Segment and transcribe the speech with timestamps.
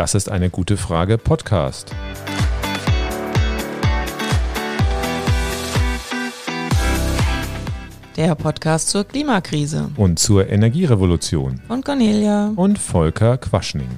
[0.00, 1.94] Das ist eine gute Frage Podcast.
[8.16, 9.90] Der Podcast zur Klimakrise.
[9.98, 11.60] Und zur Energierevolution.
[11.68, 12.50] Von Cornelia.
[12.56, 13.90] Und Volker Quaschning.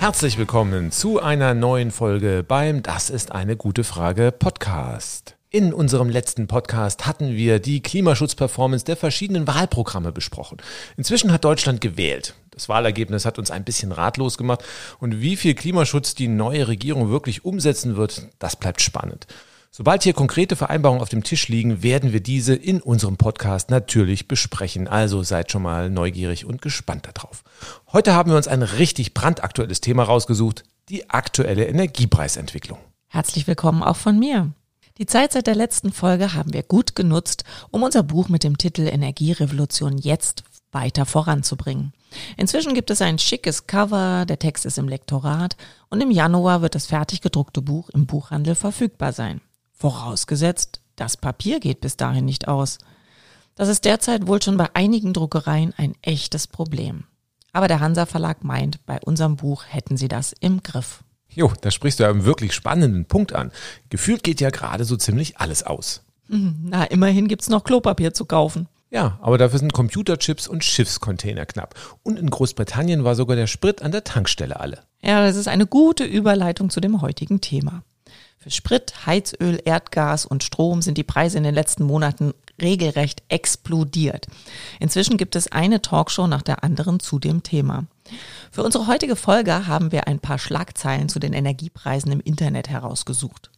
[0.00, 5.36] Herzlich willkommen zu einer neuen Folge beim Das ist eine gute Frage Podcast.
[5.54, 10.56] In unserem letzten Podcast hatten wir die Klimaschutzperformance der verschiedenen Wahlprogramme besprochen.
[10.96, 12.32] Inzwischen hat Deutschland gewählt.
[12.52, 14.64] Das Wahlergebnis hat uns ein bisschen ratlos gemacht
[14.98, 19.26] und wie viel Klimaschutz die neue Regierung wirklich umsetzen wird, das bleibt spannend.
[19.70, 24.28] Sobald hier konkrete Vereinbarungen auf dem Tisch liegen, werden wir diese in unserem Podcast natürlich
[24.28, 24.88] besprechen.
[24.88, 27.44] Also seid schon mal neugierig und gespannt darauf.
[27.92, 32.78] Heute haben wir uns ein richtig brandaktuelles Thema rausgesucht, die aktuelle Energiepreisentwicklung.
[33.08, 34.54] Herzlich willkommen auch von mir.
[34.98, 38.58] Die Zeit seit der letzten Folge haben wir gut genutzt, um unser Buch mit dem
[38.58, 41.92] Titel Energierevolution jetzt weiter voranzubringen.
[42.36, 45.56] Inzwischen gibt es ein schickes Cover, der Text ist im Lektorat
[45.88, 49.40] und im Januar wird das fertig gedruckte Buch im Buchhandel verfügbar sein.
[49.72, 52.78] Vorausgesetzt, das Papier geht bis dahin nicht aus.
[53.54, 57.04] Das ist derzeit wohl schon bei einigen Druckereien ein echtes Problem.
[57.52, 61.02] Aber der Hansa Verlag meint, bei unserem Buch hätten sie das im Griff.
[61.34, 63.52] Jo, da sprichst du ja einen wirklich spannenden Punkt an.
[63.90, 66.02] Gefühlt geht ja gerade so ziemlich alles aus.
[66.28, 68.68] Mhm, na, immerhin gibt's noch Klopapier zu kaufen.
[68.90, 71.74] Ja, aber dafür sind Computerchips und Schiffscontainer knapp.
[72.02, 74.80] Und in Großbritannien war sogar der Sprit an der Tankstelle alle.
[75.02, 77.82] Ja, das ist eine gute Überleitung zu dem heutigen Thema.
[78.36, 84.26] Für Sprit, Heizöl, Erdgas und Strom sind die Preise in den letzten Monaten regelrecht explodiert.
[84.80, 87.84] Inzwischen gibt es eine Talkshow nach der anderen zu dem Thema.
[88.50, 93.50] Für unsere heutige Folge haben wir ein paar Schlagzeilen zu den Energiepreisen im Internet herausgesucht.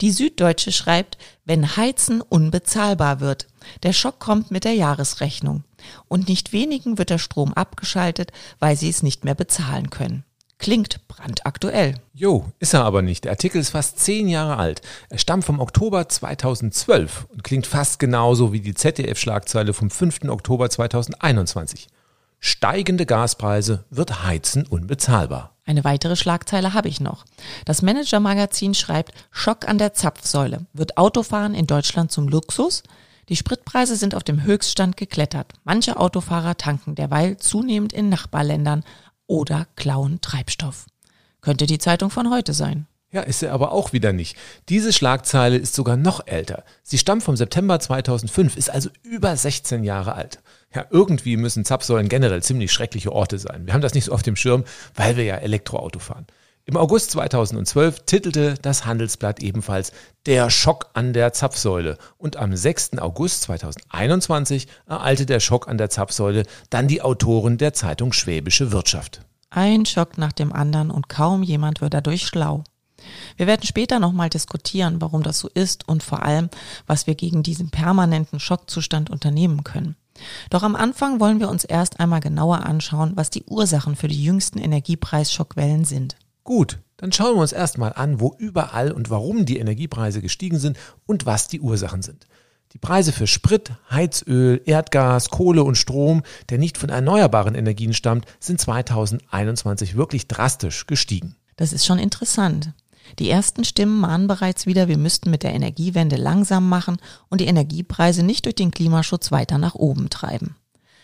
[0.00, 3.46] Die Süddeutsche schreibt, wenn Heizen unbezahlbar wird.
[3.82, 5.64] Der Schock kommt mit der Jahresrechnung.
[6.08, 10.24] Und nicht wenigen wird der Strom abgeschaltet, weil sie es nicht mehr bezahlen können.
[10.60, 11.94] Klingt brandaktuell.
[12.12, 13.24] Jo, ist er aber nicht.
[13.24, 14.82] Der Artikel ist fast zehn Jahre alt.
[15.08, 20.24] Er stammt vom Oktober 2012 und klingt fast genauso wie die ZDF-Schlagzeile vom 5.
[20.28, 21.88] Oktober 2021.
[22.40, 25.56] Steigende Gaspreise wird Heizen unbezahlbar.
[25.64, 27.24] Eine weitere Schlagzeile habe ich noch.
[27.64, 30.66] Das Manager-Magazin schreibt, Schock an der Zapfsäule.
[30.74, 32.82] Wird Autofahren in Deutschland zum Luxus?
[33.30, 35.54] Die Spritpreise sind auf dem Höchststand geklettert.
[35.64, 38.84] Manche Autofahrer tanken derweil zunehmend in Nachbarländern
[39.30, 40.86] oder klauen Treibstoff.
[41.40, 42.86] Könnte die Zeitung von heute sein.
[43.12, 44.36] Ja, ist sie aber auch wieder nicht.
[44.68, 46.64] Diese Schlagzeile ist sogar noch älter.
[46.82, 50.40] Sie stammt vom September 2005, ist also über 16 Jahre alt.
[50.74, 53.66] Ja, irgendwie müssen Zapfsäulen generell ziemlich schreckliche Orte sein.
[53.66, 54.64] Wir haben das nicht so auf dem Schirm,
[54.94, 56.26] weil wir ja Elektroauto fahren.
[56.66, 59.92] Im August 2012 titelte das Handelsblatt ebenfalls
[60.26, 62.98] Der Schock an der Zapfsäule und am 6.
[62.98, 69.22] August 2021 ereilte der Schock an der Zapfsäule dann die Autoren der Zeitung Schwäbische Wirtschaft.
[69.48, 72.62] Ein Schock nach dem anderen und kaum jemand wird dadurch schlau.
[73.36, 76.50] Wir werden später nochmal diskutieren, warum das so ist und vor allem,
[76.86, 79.96] was wir gegen diesen permanenten Schockzustand unternehmen können.
[80.50, 84.22] Doch am Anfang wollen wir uns erst einmal genauer anschauen, was die Ursachen für die
[84.22, 86.16] jüngsten Energiepreisschockwellen sind.
[86.44, 90.78] Gut, dann schauen wir uns erstmal an, wo überall und warum die Energiepreise gestiegen sind
[91.06, 92.26] und was die Ursachen sind.
[92.72, 98.26] Die Preise für Sprit, Heizöl, Erdgas, Kohle und Strom, der nicht von erneuerbaren Energien stammt,
[98.38, 101.34] sind 2021 wirklich drastisch gestiegen.
[101.56, 102.72] Das ist schon interessant.
[103.18, 106.98] Die ersten Stimmen mahnen bereits wieder, wir müssten mit der Energiewende langsam machen
[107.28, 110.54] und die Energiepreise nicht durch den Klimaschutz weiter nach oben treiben.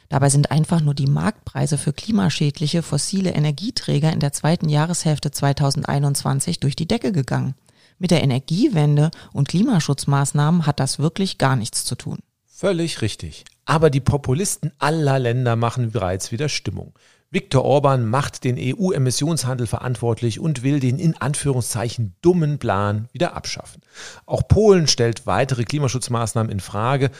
[0.08, 6.60] Dabei sind einfach nur die Marktpreise für klimaschädliche fossile Energieträger in der zweiten Jahreshälfte 2021
[6.60, 7.54] durch die Decke gegangen.
[7.98, 12.18] Mit der Energiewende und Klimaschutzmaßnahmen hat das wirklich gar nichts zu tun.
[12.46, 13.44] Völlig richtig.
[13.64, 16.94] Aber die Populisten aller Länder machen bereits wieder Stimmung.
[17.30, 23.82] Viktor Orban macht den EU-Emissionshandel verantwortlich und will den in Anführungszeichen dummen Plan wieder abschaffen.
[24.26, 27.10] Auch Polen stellt weitere Klimaschutzmaßnahmen in Frage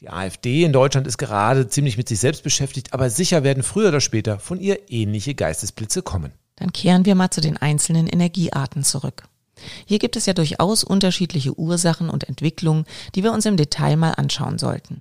[0.00, 3.88] die AfD in Deutschland ist gerade ziemlich mit sich selbst beschäftigt, aber sicher werden früher
[3.88, 6.32] oder später von ihr ähnliche Geistesblitze kommen.
[6.56, 9.24] Dann kehren wir mal zu den einzelnen Energiearten zurück.
[9.86, 12.84] Hier gibt es ja durchaus unterschiedliche Ursachen und Entwicklungen,
[13.14, 15.00] die wir uns im Detail mal anschauen sollten.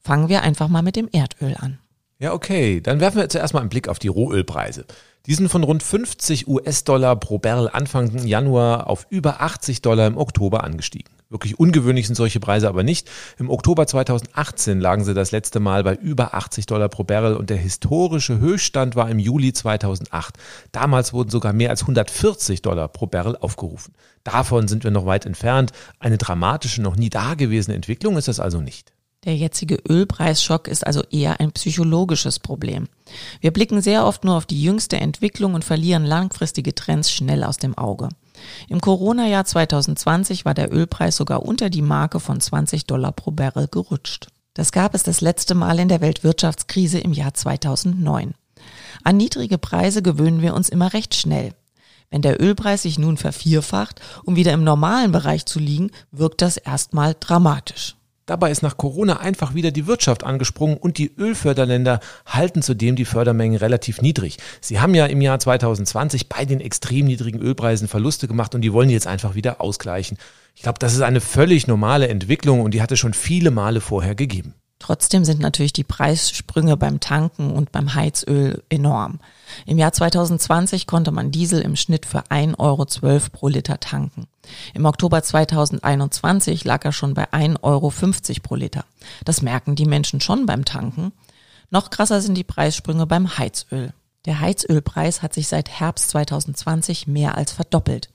[0.00, 1.78] Fangen wir einfach mal mit dem Erdöl an.
[2.18, 2.80] Ja, okay.
[2.80, 4.86] Dann werfen wir zuerst mal einen Blick auf die Rohölpreise.
[5.26, 10.16] Die sind von rund 50 US-Dollar pro Barrel Anfang Januar auf über 80 Dollar im
[10.16, 11.14] Oktober angestiegen.
[11.32, 13.10] Wirklich ungewöhnlich sind solche Preise aber nicht.
[13.38, 17.48] Im Oktober 2018 lagen sie das letzte Mal bei über 80 Dollar pro Barrel und
[17.48, 20.36] der historische Höchststand war im Juli 2008.
[20.72, 23.94] Damals wurden sogar mehr als 140 Dollar pro Barrel aufgerufen.
[24.24, 25.72] Davon sind wir noch weit entfernt.
[25.98, 28.92] Eine dramatische, noch nie dagewesene Entwicklung ist das also nicht.
[29.24, 32.88] Der jetzige Ölpreisschock ist also eher ein psychologisches Problem.
[33.40, 37.56] Wir blicken sehr oft nur auf die jüngste Entwicklung und verlieren langfristige Trends schnell aus
[37.56, 38.10] dem Auge.
[38.68, 43.68] Im Corona-Jahr 2020 war der Ölpreis sogar unter die Marke von 20 Dollar pro Barrel
[43.68, 44.28] gerutscht.
[44.54, 48.34] Das gab es das letzte Mal in der Weltwirtschaftskrise im Jahr 2009.
[49.04, 51.54] An niedrige Preise gewöhnen wir uns immer recht schnell.
[52.10, 56.58] Wenn der Ölpreis sich nun vervierfacht, um wieder im normalen Bereich zu liegen, wirkt das
[56.58, 57.96] erstmal dramatisch.
[58.32, 63.04] Dabei ist nach Corona einfach wieder die Wirtschaft angesprungen und die Ölförderländer halten zudem die
[63.04, 64.38] Fördermengen relativ niedrig.
[64.62, 68.72] Sie haben ja im Jahr 2020 bei den extrem niedrigen Ölpreisen Verluste gemacht und die
[68.72, 70.16] wollen jetzt einfach wieder ausgleichen.
[70.54, 74.14] Ich glaube, das ist eine völlig normale Entwicklung und die hatte schon viele Male vorher
[74.14, 74.54] gegeben.
[74.82, 79.20] Trotzdem sind natürlich die Preissprünge beim Tanken und beim Heizöl enorm.
[79.64, 82.84] Im Jahr 2020 konnte man Diesel im Schnitt für 1,12 Euro
[83.30, 84.26] pro Liter tanken.
[84.74, 87.92] Im Oktober 2021 lag er schon bei 1,50 Euro
[88.42, 88.84] pro Liter.
[89.24, 91.12] Das merken die Menschen schon beim Tanken.
[91.70, 93.92] Noch krasser sind die Preissprünge beim Heizöl.
[94.24, 98.08] Der Heizölpreis hat sich seit Herbst 2020 mehr als verdoppelt.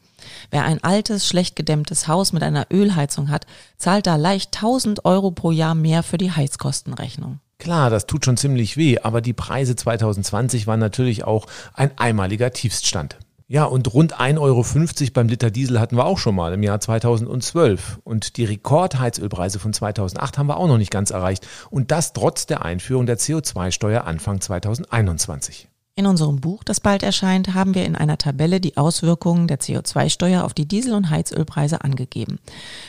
[0.51, 3.45] Wer ein altes, schlecht gedämmtes Haus mit einer Ölheizung hat,
[3.77, 7.39] zahlt da leicht 1000 Euro pro Jahr mehr für die Heizkostenrechnung.
[7.59, 12.51] Klar, das tut schon ziemlich weh, aber die Preise 2020 waren natürlich auch ein einmaliger
[12.51, 13.17] Tiefststand.
[13.49, 14.65] Ja, und rund 1,50 Euro
[15.13, 17.99] beim Liter Diesel hatten wir auch schon mal im Jahr 2012.
[18.03, 21.47] Und die Rekordheizölpreise von 2008 haben wir auch noch nicht ganz erreicht.
[21.69, 25.69] Und das trotz der Einführung der CO2-Steuer Anfang 2021.
[25.97, 30.43] In unserem Buch, das bald erscheint, haben wir in einer Tabelle die Auswirkungen der CO2-Steuer
[30.43, 32.37] auf die Diesel- und Heizölpreise angegeben.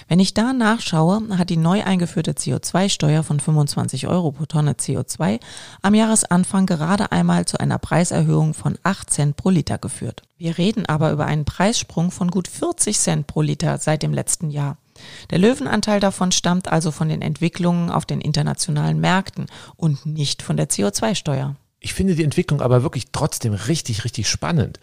[0.09, 5.41] Wenn ich da nachschaue, hat die neu eingeführte CO2-Steuer von 25 Euro pro Tonne CO2
[5.81, 10.21] am Jahresanfang gerade einmal zu einer Preiserhöhung von 8 Cent pro Liter geführt.
[10.37, 14.51] Wir reden aber über einen Preissprung von gut 40 Cent pro Liter seit dem letzten
[14.51, 14.77] Jahr.
[15.31, 19.47] Der Löwenanteil davon stammt also von den Entwicklungen auf den internationalen Märkten
[19.77, 21.57] und nicht von der CO2-Steuer.
[21.81, 24.81] Ich finde die Entwicklung aber wirklich trotzdem richtig, richtig spannend.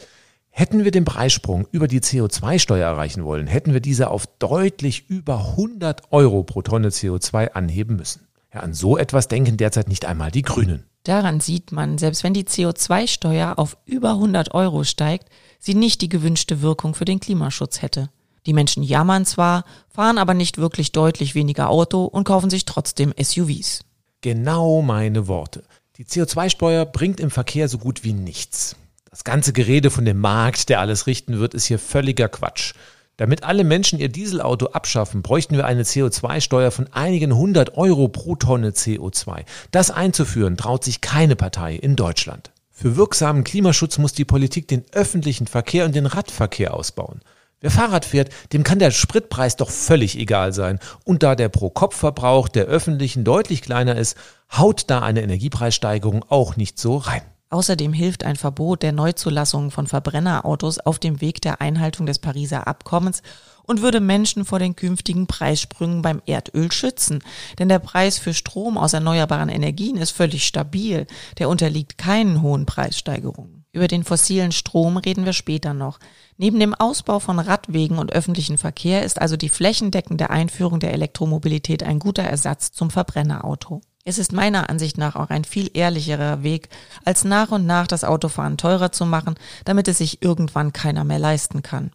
[0.50, 5.50] Hätten wir den Preissprung über die CO2-Steuer erreichen wollen, hätten wir diese auf deutlich über
[5.50, 8.27] 100 Euro pro Tonne CO2 anheben müssen.
[8.53, 10.86] Ja, an so etwas denken derzeit nicht einmal die Grünen.
[11.03, 15.27] Daran sieht man, selbst wenn die CO2-Steuer auf über 100 Euro steigt,
[15.59, 18.09] sie nicht die gewünschte Wirkung für den Klimaschutz hätte.
[18.45, 23.13] Die Menschen jammern zwar, fahren aber nicht wirklich deutlich weniger Auto und kaufen sich trotzdem
[23.21, 23.81] SUVs.
[24.21, 25.63] Genau meine Worte.
[25.97, 28.75] Die CO2-Steuer bringt im Verkehr so gut wie nichts.
[29.09, 32.74] Das ganze Gerede von dem Markt, der alles richten wird, ist hier völliger Quatsch.
[33.15, 38.36] Damit alle Menschen ihr Dieselauto abschaffen, bräuchten wir eine CO2-Steuer von einigen hundert Euro pro
[38.36, 39.45] Tonne CO2.
[39.71, 42.51] Das einzuführen traut sich keine Partei in Deutschland.
[42.74, 47.21] Für wirksamen Klimaschutz muss die Politik den öffentlichen Verkehr und den Radverkehr ausbauen.
[47.62, 50.80] Wer Fahrrad fährt, dem kann der Spritpreis doch völlig egal sein.
[51.06, 54.18] Und da der Pro-Kopf-Verbrauch der öffentlichen deutlich kleiner ist,
[54.57, 57.22] haut da eine Energiepreissteigerung auch nicht so rein.
[57.50, 62.68] Außerdem hilft ein Verbot der Neuzulassung von Verbrennerautos auf dem Weg der Einhaltung des Pariser
[62.68, 63.22] Abkommens
[63.63, 67.24] und würde Menschen vor den künftigen Preissprüngen beim Erdöl schützen.
[67.60, 71.07] Denn der Preis für Strom aus erneuerbaren Energien ist völlig stabil.
[71.38, 73.66] Der unterliegt keinen hohen Preissteigerungen.
[73.72, 76.00] Über den fossilen Strom reden wir später noch.
[76.38, 81.83] Neben dem Ausbau von Radwegen und öffentlichen Verkehr ist also die flächendeckende Einführung der Elektromobilität
[81.83, 83.81] ein guter Ersatz zum Verbrennerauto.
[84.07, 86.69] Es ist meiner Ansicht nach auch ein viel ehrlicherer Weg,
[87.04, 89.33] als nach und nach das Autofahren teurer zu machen,
[89.66, 91.92] damit es sich irgendwann keiner mehr leisten kann.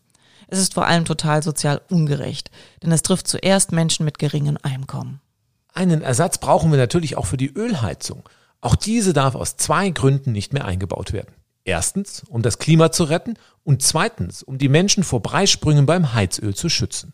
[0.49, 2.51] Es ist vor allem total sozial ungerecht,
[2.83, 5.21] denn es trifft zuerst Menschen mit geringem Einkommen.
[5.73, 8.29] Einen Ersatz brauchen wir natürlich auch für die Ölheizung.
[8.61, 11.33] Auch diese darf aus zwei Gründen nicht mehr eingebaut werden.
[11.63, 16.57] Erstens, um das Klima zu retten und zweitens, um die Menschen vor Preissprüngen beim Heizöl
[16.57, 17.13] zu schützen.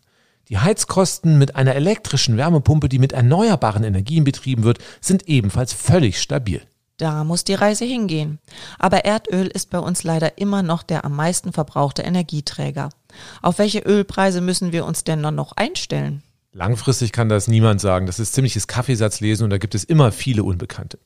[0.49, 6.21] Die Heizkosten mit einer elektrischen Wärmepumpe, die mit erneuerbaren Energien betrieben wird, sind ebenfalls völlig
[6.21, 6.61] stabil.
[6.97, 8.39] Da muss die Reise hingehen.
[8.79, 12.89] Aber Erdöl ist bei uns leider immer noch der am meisten verbrauchte Energieträger.
[13.41, 16.23] Auf welche Ölpreise müssen wir uns denn noch einstellen?
[16.53, 18.07] Langfristig kann das niemand sagen.
[18.07, 20.97] Das ist ziemliches Kaffeesatzlesen und da gibt es immer viele Unbekannte.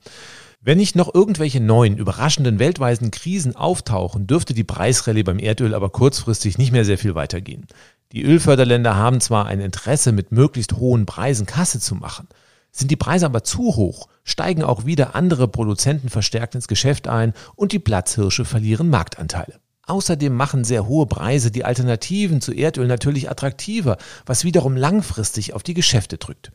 [0.62, 5.89] Wenn nicht noch irgendwelche neuen, überraschenden weltweiten Krisen auftauchen, dürfte die Preisrallye beim Erdöl aber
[5.89, 7.65] kurzfristig nicht mehr sehr viel weitergehen.
[8.11, 12.27] Die Ölförderländer haben zwar ein Interesse, mit möglichst hohen Preisen Kasse zu machen.
[12.71, 17.33] Sind die Preise aber zu hoch, steigen auch wieder andere Produzenten verstärkt ins Geschäft ein
[17.55, 19.59] und die Platzhirsche verlieren Marktanteile.
[19.87, 25.63] Außerdem machen sehr hohe Preise die Alternativen zu Erdöl natürlich attraktiver, was wiederum langfristig auf
[25.63, 26.51] die Geschäfte drückt.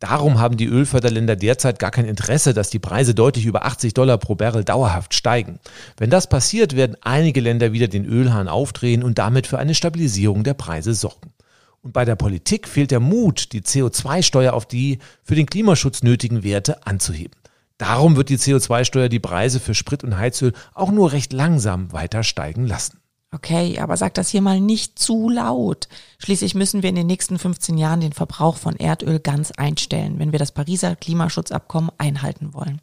[0.00, 4.16] Darum haben die Ölförderländer derzeit gar kein Interesse, dass die Preise deutlich über 80 Dollar
[4.16, 5.60] pro Barrel dauerhaft steigen.
[5.98, 10.42] Wenn das passiert, werden einige Länder wieder den Ölhahn aufdrehen und damit für eine Stabilisierung
[10.42, 11.34] der Preise sorgen.
[11.82, 16.42] Und bei der Politik fehlt der Mut, die CO2-Steuer auf die für den Klimaschutz nötigen
[16.42, 17.36] Werte anzuheben.
[17.76, 22.22] Darum wird die CO2-Steuer die Preise für Sprit und Heizöl auch nur recht langsam weiter
[22.22, 22.99] steigen lassen.
[23.32, 25.88] Okay, aber sag das hier mal nicht zu laut.
[26.18, 30.32] Schließlich müssen wir in den nächsten 15 Jahren den Verbrauch von Erdöl ganz einstellen, wenn
[30.32, 32.80] wir das Pariser Klimaschutzabkommen einhalten wollen.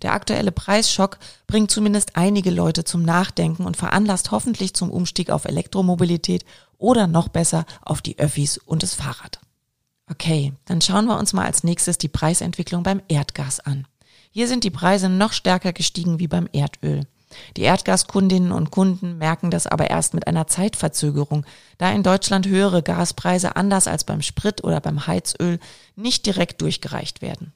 [0.00, 5.44] Der aktuelle Preisschock bringt zumindest einige Leute zum Nachdenken und veranlasst hoffentlich zum Umstieg auf
[5.44, 6.44] Elektromobilität
[6.78, 9.40] oder noch besser auf die Öffis und das Fahrrad.
[10.08, 13.86] Okay, dann schauen wir uns mal als nächstes die Preisentwicklung beim Erdgas an.
[14.30, 17.06] Hier sind die Preise noch stärker gestiegen wie beim Erdöl.
[17.56, 21.44] Die Erdgaskundinnen und Kunden merken das aber erst mit einer Zeitverzögerung,
[21.78, 25.58] da in Deutschland höhere Gaspreise anders als beim Sprit oder beim Heizöl
[25.96, 27.52] nicht direkt durchgereicht werden.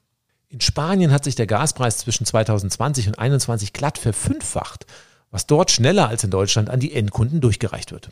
[0.49, 4.85] In Spanien hat sich der Gaspreis zwischen 2020 und 2021 glatt verfünffacht,
[5.29, 8.11] was dort schneller als in Deutschland an die Endkunden durchgereicht wird.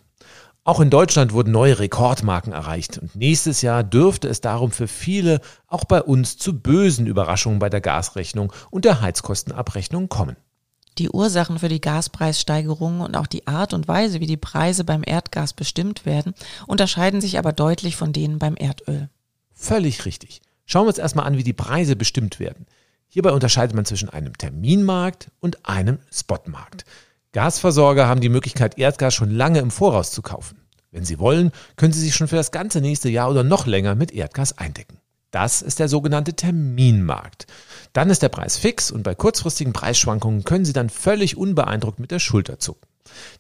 [0.66, 5.40] Auch in Deutschland wurden neue Rekordmarken erreicht und nächstes Jahr dürfte es darum für viele,
[5.68, 10.38] auch bei uns, zu bösen Überraschungen bei der Gasrechnung und der Heizkostenabrechnung kommen.
[10.98, 15.04] Die Ursachen für die Gaspreissteigerungen und auch die Art und Weise, wie die Preise beim
[15.06, 16.34] Erdgas bestimmt werden,
[16.68, 19.10] unterscheiden sich aber deutlich von denen beim Erdöl.
[19.54, 20.42] Völlig richtig.
[20.66, 22.66] Schauen wir uns erstmal an, wie die Preise bestimmt werden.
[23.08, 26.86] Hierbei unterscheidet man zwischen einem Terminmarkt und einem Spotmarkt.
[27.34, 30.62] Gasversorger haben die Möglichkeit, Erdgas schon lange im Voraus zu kaufen.
[30.92, 33.96] Wenn sie wollen, können sie sich schon für das ganze nächste Jahr oder noch länger
[33.96, 35.00] mit Erdgas eindecken.
[35.32, 37.48] Das ist der sogenannte Terminmarkt.
[37.96, 42.12] Dann ist der Preis fix und bei kurzfristigen Preisschwankungen können Sie dann völlig unbeeindruckt mit
[42.12, 42.86] der Schulter zucken.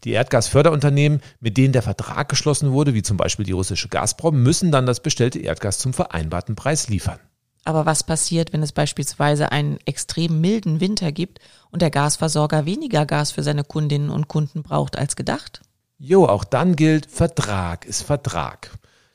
[0.05, 4.71] Die Erdgasförderunternehmen, mit denen der Vertrag geschlossen wurde, wie zum Beispiel die russische Gazprom, müssen
[4.71, 7.19] dann das bestellte Erdgas zum vereinbarten Preis liefern.
[7.65, 13.05] Aber was passiert, wenn es beispielsweise einen extrem milden Winter gibt und der Gasversorger weniger
[13.05, 15.63] Gas für seine Kundinnen und Kunden braucht als gedacht?
[15.97, 18.71] Jo, auch dann gilt, Vertrag ist Vertrag.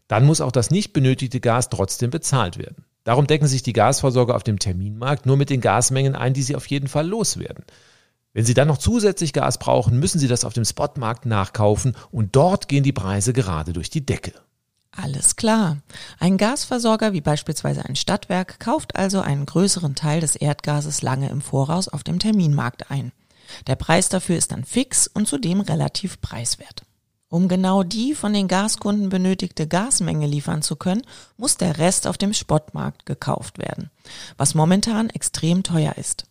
[0.06, 2.84] Dann muss auch das nicht benötigte Gas trotzdem bezahlt werden.
[3.04, 6.56] Darum decken sich die Gasversorger auf dem Terminmarkt nur mit den Gasmengen ein, die sie
[6.56, 7.64] auf jeden Fall loswerden.
[8.32, 12.36] Wenn Sie dann noch zusätzlich Gas brauchen, müssen Sie das auf dem Spotmarkt nachkaufen und
[12.36, 14.32] dort gehen die Preise gerade durch die Decke.
[14.92, 15.78] Alles klar.
[16.18, 21.40] Ein Gasversorger wie beispielsweise ein Stadtwerk kauft also einen größeren Teil des Erdgases lange im
[21.40, 23.12] Voraus auf dem Terminmarkt ein.
[23.66, 26.82] Der Preis dafür ist dann fix und zudem relativ preiswert.
[27.32, 31.02] Um genau die von den Gaskunden benötigte Gasmenge liefern zu können,
[31.36, 33.88] muss der Rest auf dem Spotmarkt gekauft werden,
[34.36, 36.24] was momentan extrem teuer ist.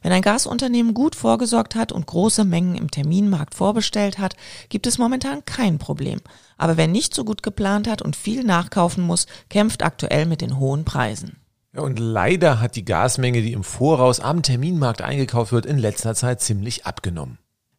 [0.00, 4.36] Wenn ein Gasunternehmen gut vorgesorgt hat und große Mengen im Terminmarkt vorbestellt hat,
[4.70, 6.20] gibt es momentan kein Problem.
[6.56, 10.58] Aber wer nicht so gut geplant hat und viel nachkaufen muss, kämpft aktuell mit den
[10.58, 11.36] hohen Preisen.
[11.74, 16.14] Ja, und leider hat die Gasmenge, die im Voraus am Terminmarkt eingekauft wird, in letzter
[16.14, 17.38] Zeit ziemlich abgenommen.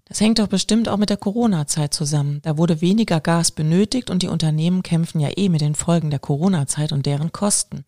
[0.10, 2.39] Das hängt doch bestimmt auch mit der Corona-Zeit zusammen.
[2.42, 6.18] Da wurde weniger Gas benötigt und die Unternehmen kämpfen ja eh mit den Folgen der
[6.18, 7.86] Corona-Zeit und deren Kosten.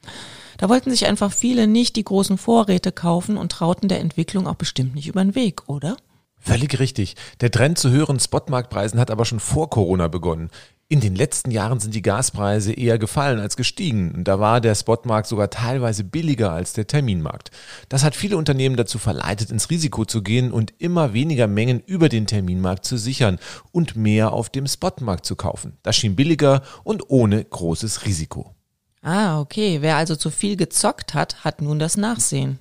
[0.60, 4.56] Da wollten sich einfach viele nicht die großen Vorräte kaufen und trauten der Entwicklung auch
[4.56, 5.98] bestimmt nicht über den Weg, oder?
[6.38, 7.16] Völlig richtig.
[7.42, 10.52] Der Trend zu höheren Spotmarktpreisen hat aber schon vor Corona begonnen.
[10.92, 14.26] In den letzten Jahren sind die Gaspreise eher gefallen als gestiegen.
[14.26, 17.50] Da war der Spotmarkt sogar teilweise billiger als der Terminmarkt.
[17.88, 22.10] Das hat viele Unternehmen dazu verleitet, ins Risiko zu gehen und immer weniger Mengen über
[22.10, 23.40] den Terminmarkt zu sichern
[23.72, 25.78] und mehr auf dem Spotmarkt zu kaufen.
[25.82, 28.54] Das schien billiger und ohne großes Risiko.
[29.02, 29.78] Ah, okay.
[29.80, 32.60] Wer also zu viel gezockt hat, hat nun das Nachsehen.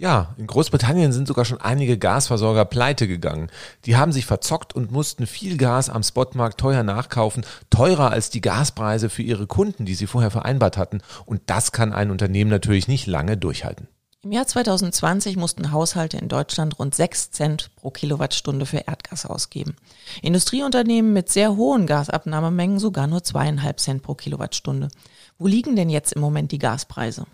[0.00, 3.50] Ja, in Großbritannien sind sogar schon einige Gasversorger pleite gegangen.
[3.84, 8.40] Die haben sich verzockt und mussten viel Gas am Spotmarkt teuer nachkaufen, teurer als die
[8.40, 11.02] Gaspreise für ihre Kunden, die sie vorher vereinbart hatten.
[11.26, 13.88] Und das kann ein Unternehmen natürlich nicht lange durchhalten.
[14.22, 19.76] Im Jahr 2020 mussten Haushalte in Deutschland rund 6 Cent pro Kilowattstunde für Erdgas ausgeben.
[20.22, 24.88] Industrieunternehmen mit sehr hohen Gasabnahmemengen sogar nur zweieinhalb Cent pro Kilowattstunde.
[25.36, 27.26] Wo liegen denn jetzt im Moment die Gaspreise?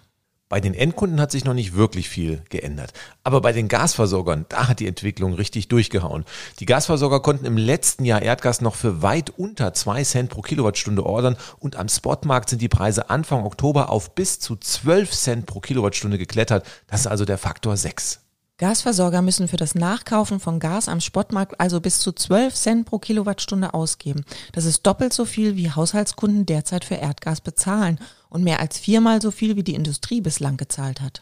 [0.48, 2.92] Bei den Endkunden hat sich noch nicht wirklich viel geändert.
[3.24, 6.24] Aber bei den Gasversorgern, da hat die Entwicklung richtig durchgehauen.
[6.60, 11.04] Die Gasversorger konnten im letzten Jahr Erdgas noch für weit unter zwei Cent pro Kilowattstunde
[11.04, 15.58] ordern und am Spotmarkt sind die Preise Anfang Oktober auf bis zu 12 Cent pro
[15.58, 16.64] Kilowattstunde geklettert.
[16.86, 18.25] Das ist also der Faktor 6.
[18.58, 22.98] Gasversorger müssen für das Nachkaufen von Gas am Spotmarkt also bis zu 12 Cent pro
[22.98, 24.25] Kilowattstunde ausgeben.
[24.52, 27.98] Das ist doppelt so viel, wie Haushaltskunden derzeit für Erdgas bezahlen
[28.30, 31.20] und mehr als viermal so viel, wie die Industrie bislang gezahlt hat.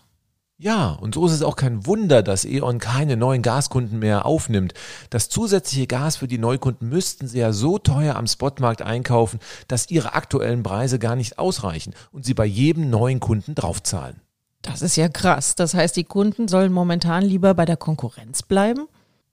[0.59, 4.73] Ja, und so ist es auch kein Wunder, dass E.ON keine neuen Gaskunden mehr aufnimmt.
[5.11, 9.91] Das zusätzliche Gas für die Neukunden müssten sie ja so teuer am Spotmarkt einkaufen, dass
[9.91, 14.21] ihre aktuellen Preise gar nicht ausreichen und sie bei jedem neuen Kunden draufzahlen.
[14.65, 15.55] Das ist ja krass.
[15.55, 18.89] Das heißt, die Kunden sollen momentan lieber bei der Konkurrenz bleiben?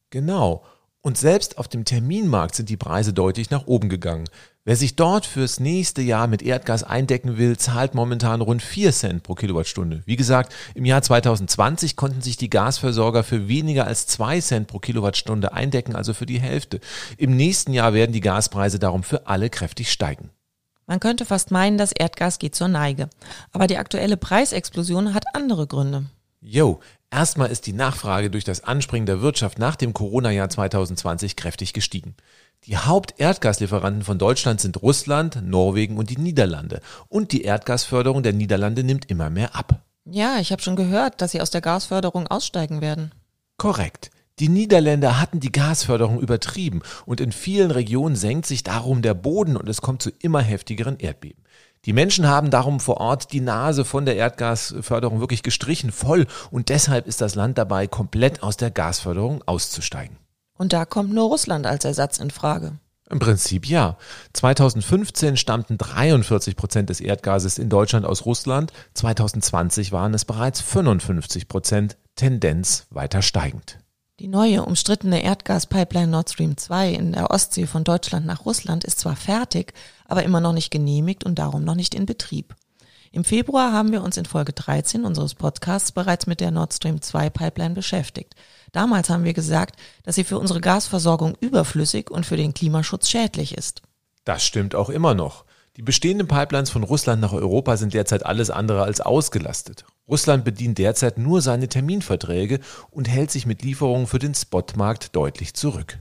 [0.10, 0.64] Genau.
[1.02, 4.26] Und selbst auf dem Terminmarkt sind die Preise deutlich nach oben gegangen.
[4.64, 9.24] Wer sich dort fürs nächste Jahr mit Erdgas eindecken will, zahlt momentan rund 4 Cent
[9.24, 10.04] pro Kilowattstunde.
[10.06, 14.78] Wie gesagt, im Jahr 2020 konnten sich die Gasversorger für weniger als 2 Cent pro
[14.78, 16.80] Kilowattstunde eindecken, also für die Hälfte.
[17.18, 20.30] Im nächsten Jahr werden die Gaspreise darum für alle kräftig steigen.
[20.92, 23.10] Man könnte fast meinen, das Erdgas geht zur Neige.
[23.54, 26.08] Aber die aktuelle Preisexplosion hat andere Gründe.
[26.42, 31.72] Yo, erstmal ist die Nachfrage durch das Anspringen der Wirtschaft nach dem Corona-Jahr 2020 kräftig
[31.72, 32.16] gestiegen.
[32.66, 36.82] Die Haupterdgaslieferanten von Deutschland sind Russland, Norwegen und die Niederlande.
[37.08, 39.86] Und die Erdgasförderung der Niederlande nimmt immer mehr ab.
[40.04, 43.14] Ja, ich habe schon gehört, dass sie aus der Gasförderung aussteigen werden.
[43.56, 44.12] Korrekt.
[44.42, 49.56] Die Niederländer hatten die Gasförderung übertrieben und in vielen Regionen senkt sich darum der Boden
[49.56, 51.44] und es kommt zu immer heftigeren Erdbeben.
[51.86, 56.70] Die Menschen haben darum vor Ort die Nase von der Erdgasförderung wirklich gestrichen voll und
[56.70, 60.18] deshalb ist das Land dabei, komplett aus der Gasförderung auszusteigen.
[60.58, 62.80] Und da kommt nur Russland als Ersatz in Frage.
[63.12, 63.96] Im Prinzip ja.
[64.34, 68.74] 2015 stammten 43 Prozent des Erdgases in Deutschland aus Russland.
[68.96, 73.81] 2020 waren es bereits 55 Prozent, Tendenz weiter steigend.
[74.22, 79.00] Die neue umstrittene Erdgaspipeline Nord Stream 2 in der Ostsee von Deutschland nach Russland ist
[79.00, 79.74] zwar fertig,
[80.06, 82.54] aber immer noch nicht genehmigt und darum noch nicht in Betrieb.
[83.12, 87.02] Im Februar haben wir uns in Folge 13 unseres Podcasts bereits mit der Nord Stream
[87.02, 88.36] 2 Pipeline beschäftigt.
[88.74, 93.58] Damals haben wir gesagt, dass sie für unsere Gasversorgung überflüssig und für den Klimaschutz schädlich
[93.58, 93.82] ist.
[94.24, 95.46] Das stimmt auch immer noch.
[95.78, 99.86] Die bestehenden Pipelines von Russland nach Europa sind derzeit alles andere als ausgelastet.
[100.08, 105.54] Russland bedient derzeit nur seine Terminverträge und hält sich mit Lieferungen für den Spotmarkt deutlich
[105.54, 106.00] zurück.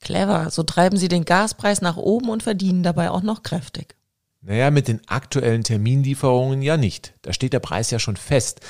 [0.00, 3.96] Clever, so treiben sie den Gaspreis nach oben und verdienen dabei auch noch kräftig.
[4.42, 7.14] Naja, mit den aktuellen Terminlieferungen ja nicht.
[7.22, 8.60] Da steht der Preis ja schon fest.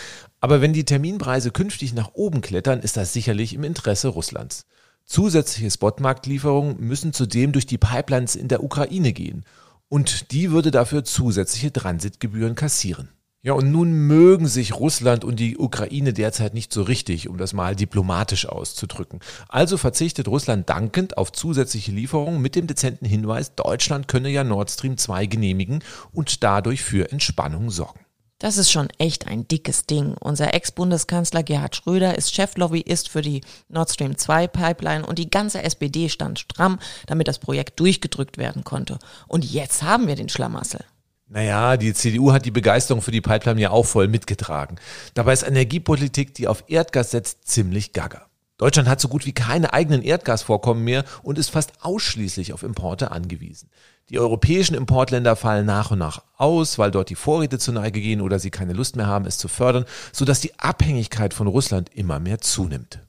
[0.41, 4.65] Aber wenn die Terminpreise künftig nach oben klettern, ist das sicherlich im Interesse Russlands.
[5.05, 9.45] Zusätzliche Spotmarktlieferungen müssen zudem durch die Pipelines in der Ukraine gehen.
[9.89, 13.11] Und die würde dafür zusätzliche Transitgebühren kassieren.
[13.47, 17.53] Ja, und nun mögen sich Russland und die Ukraine derzeit nicht so richtig, um das
[17.53, 19.21] mal diplomatisch auszudrücken.
[19.47, 24.73] Also verzichtet Russland dankend auf zusätzliche Lieferungen mit dem dezenten Hinweis, Deutschland könne ja Nord
[24.73, 28.01] Stream 2 genehmigen und dadurch für Entspannung sorgen.
[28.41, 30.17] Das ist schon echt ein dickes Ding.
[30.19, 35.63] Unser Ex-Bundeskanzler Gerhard Schröder ist Cheflobbyist für die Nord Stream 2 Pipeline und die ganze
[35.63, 38.99] SPD stand stramm, damit das Projekt durchgedrückt werden konnte.
[39.29, 40.81] Und jetzt haben wir den Schlamassel.
[41.29, 44.77] Naja, die CDU hat die Begeisterung für die Pipeline ja auch voll mitgetragen.
[45.15, 48.27] Dabei ist Energiepolitik, die auf Erdgas setzt, ziemlich gaga.
[48.59, 53.11] Deutschland hat so gut wie keine eigenen Erdgasvorkommen mehr und ist fast ausschließlich auf Importe
[53.11, 53.69] angewiesen.
[54.09, 58.21] Die europäischen Importländer fallen nach und nach aus, weil dort die Vorräte zur Neige gehen
[58.21, 62.21] oder sie keine Lust mehr haben, es zu fördern, sodass die Abhängigkeit von Russland immer
[62.21, 63.01] mehr zunimmt.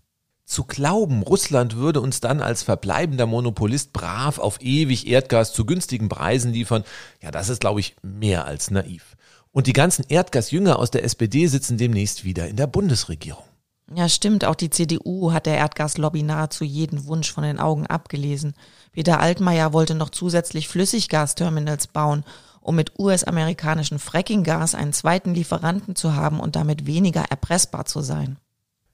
[0.48, 6.08] Zu glauben, Russland würde uns dann als verbleibender Monopolist brav auf ewig Erdgas zu günstigen
[6.08, 6.86] Preisen liefern,
[7.22, 9.18] ja, das ist, glaube ich, mehr als naiv.
[9.52, 13.44] Und die ganzen Erdgasjünger aus der SPD sitzen demnächst wieder in der Bundesregierung.
[13.94, 14.46] Ja, stimmt.
[14.46, 18.54] Auch die CDU hat der Erdgaslobby nahezu jeden Wunsch von den Augen abgelesen.
[18.94, 22.24] Peter Altmaier wollte noch zusätzlich Flüssiggasterminals bauen,
[22.62, 28.38] um mit US-amerikanischem Frackinggas einen zweiten Lieferanten zu haben und damit weniger erpressbar zu sein.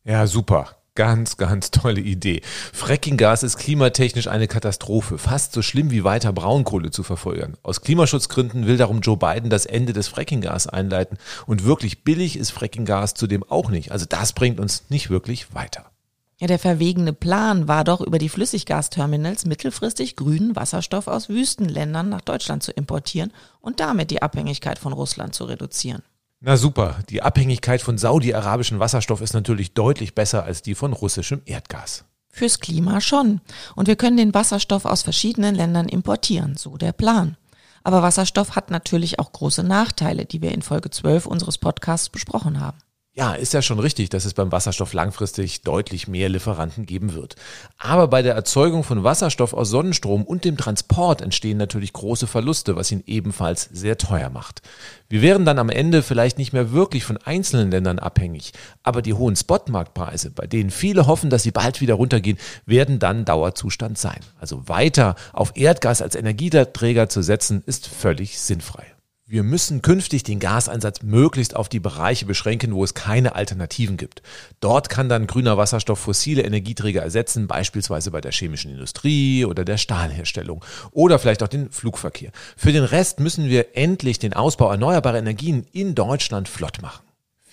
[0.03, 0.77] Ja, super.
[0.95, 2.43] Ganz, ganz tolle Idee.
[2.71, 7.57] Frackinggas ist klimatechnisch eine Katastrophe, fast so schlimm wie weiter Braunkohle zu verfolgern.
[7.63, 12.51] Aus Klimaschutzgründen will darum Joe Biden das Ende des Frackinggas einleiten und wirklich billig ist
[12.51, 13.91] Frackinggas zudem auch nicht.
[13.91, 15.89] Also das bringt uns nicht wirklich weiter.
[16.37, 22.21] Ja, der verwegene Plan war doch, über die Flüssiggasterminals mittelfristig grünen Wasserstoff aus Wüstenländern nach
[22.21, 26.03] Deutschland zu importieren und damit die Abhängigkeit von Russland zu reduzieren.
[26.45, 31.41] Na super, die Abhängigkeit von saudi-arabischem Wasserstoff ist natürlich deutlich besser als die von russischem
[31.45, 32.03] Erdgas.
[32.27, 33.39] Fürs Klima schon.
[33.77, 37.37] Und wir können den Wasserstoff aus verschiedenen Ländern importieren, so der Plan.
[37.85, 42.59] Aber Wasserstoff hat natürlich auch große Nachteile, die wir in Folge 12 unseres Podcasts besprochen
[42.59, 42.77] haben.
[43.15, 47.35] Ja, ist ja schon richtig, dass es beim Wasserstoff langfristig deutlich mehr Lieferanten geben wird.
[47.77, 52.75] Aber bei der Erzeugung von Wasserstoff aus Sonnenstrom und dem Transport entstehen natürlich große Verluste,
[52.75, 54.63] was ihn ebenfalls sehr teuer macht.
[55.09, 59.13] Wir wären dann am Ende vielleicht nicht mehr wirklich von einzelnen Ländern abhängig, aber die
[59.13, 64.21] hohen Spotmarktpreise, bei denen viele hoffen, dass sie bald wieder runtergehen, werden dann Dauerzustand sein.
[64.39, 68.92] Also weiter auf Erdgas als Energieträger zu setzen, ist völlig sinnfrei.
[69.33, 74.21] Wir müssen künftig den Gaseinsatz möglichst auf die Bereiche beschränken, wo es keine Alternativen gibt.
[74.59, 79.77] Dort kann dann grüner Wasserstoff fossile Energieträger ersetzen, beispielsweise bei der chemischen Industrie oder der
[79.77, 82.31] Stahlherstellung oder vielleicht auch den Flugverkehr.
[82.55, 87.02] Für den Rest müssen wir endlich den Ausbau erneuerbarer Energien in Deutschland flott machen.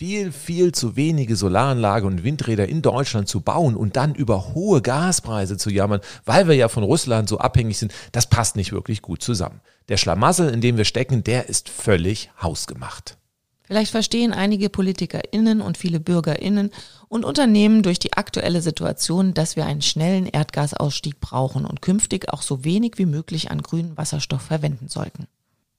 [0.01, 4.81] Viel, viel zu wenige Solaranlagen und Windräder in Deutschland zu bauen und dann über hohe
[4.81, 9.03] Gaspreise zu jammern, weil wir ja von Russland so abhängig sind, das passt nicht wirklich
[9.03, 9.61] gut zusammen.
[9.91, 13.19] Der Schlamassel, in dem wir stecken, der ist völlig hausgemacht.
[13.65, 16.71] Vielleicht verstehen einige PolitikerInnen und viele BürgerInnen
[17.09, 22.41] und Unternehmen durch die aktuelle Situation, dass wir einen schnellen Erdgasausstieg brauchen und künftig auch
[22.41, 25.27] so wenig wie möglich an grünen Wasserstoff verwenden sollten.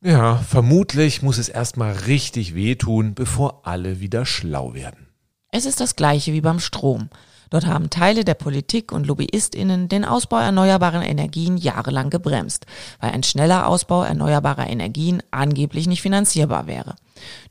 [0.03, 5.07] Ja, vermutlich muss es erstmal richtig wehtun, bevor alle wieder schlau werden.
[5.51, 7.09] Es ist das gleiche wie beim Strom.
[7.51, 12.65] Dort haben Teile der Politik und Lobbyistinnen den Ausbau erneuerbarer Energien jahrelang gebremst,
[12.99, 16.95] weil ein schneller Ausbau erneuerbarer Energien angeblich nicht finanzierbar wäre.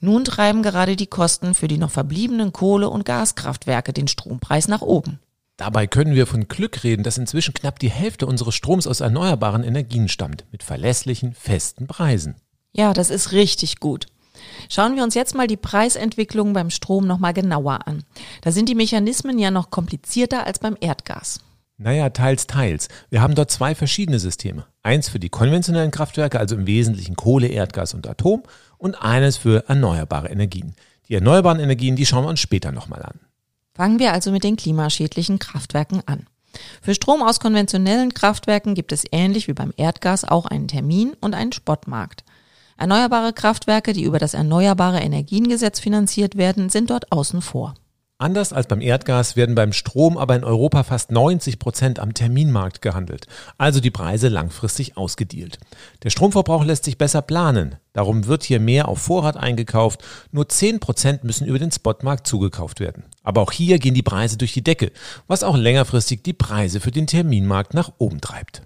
[0.01, 4.83] Nun treiben gerade die Kosten für die noch verbliebenen Kohle- und Gaskraftwerke den Strompreis nach
[4.83, 5.21] oben.
[5.61, 9.63] Dabei können wir von Glück reden, dass inzwischen knapp die Hälfte unseres Stroms aus erneuerbaren
[9.63, 12.37] Energien stammt, mit verlässlichen, festen Preisen.
[12.73, 14.07] Ja, das ist richtig gut.
[14.71, 18.05] Schauen wir uns jetzt mal die Preisentwicklung beim Strom nochmal genauer an.
[18.41, 21.41] Da sind die Mechanismen ja noch komplizierter als beim Erdgas.
[21.77, 22.89] Naja, teils, teils.
[23.11, 24.65] Wir haben dort zwei verschiedene Systeme.
[24.83, 28.45] Eins für die konventionellen Kraftwerke, also im Wesentlichen Kohle, Erdgas und Atom,
[28.79, 30.75] und eines für erneuerbare Energien.
[31.11, 33.21] Die erneuerbaren Energien, die schauen wir uns später nochmal an.
[33.81, 36.27] Fangen wir also mit den klimaschädlichen Kraftwerken an.
[36.83, 41.35] Für Strom aus konventionellen Kraftwerken gibt es ähnlich wie beim Erdgas auch einen Termin und
[41.35, 42.23] einen Spotmarkt.
[42.77, 47.73] Erneuerbare Kraftwerke, die über das Erneuerbare Energiengesetz finanziert werden, sind dort außen vor.
[48.21, 52.83] Anders als beim Erdgas werden beim Strom aber in Europa fast 90 Prozent am Terminmarkt
[52.83, 55.59] gehandelt, also die Preise langfristig ausgedealt.
[56.03, 60.81] Der Stromverbrauch lässt sich besser planen, darum wird hier mehr auf Vorrat eingekauft, nur 10
[60.81, 63.05] Prozent müssen über den Spotmarkt zugekauft werden.
[63.23, 64.93] Aber auch hier gehen die Preise durch die Decke,
[65.27, 68.61] was auch längerfristig die Preise für den Terminmarkt nach oben treibt.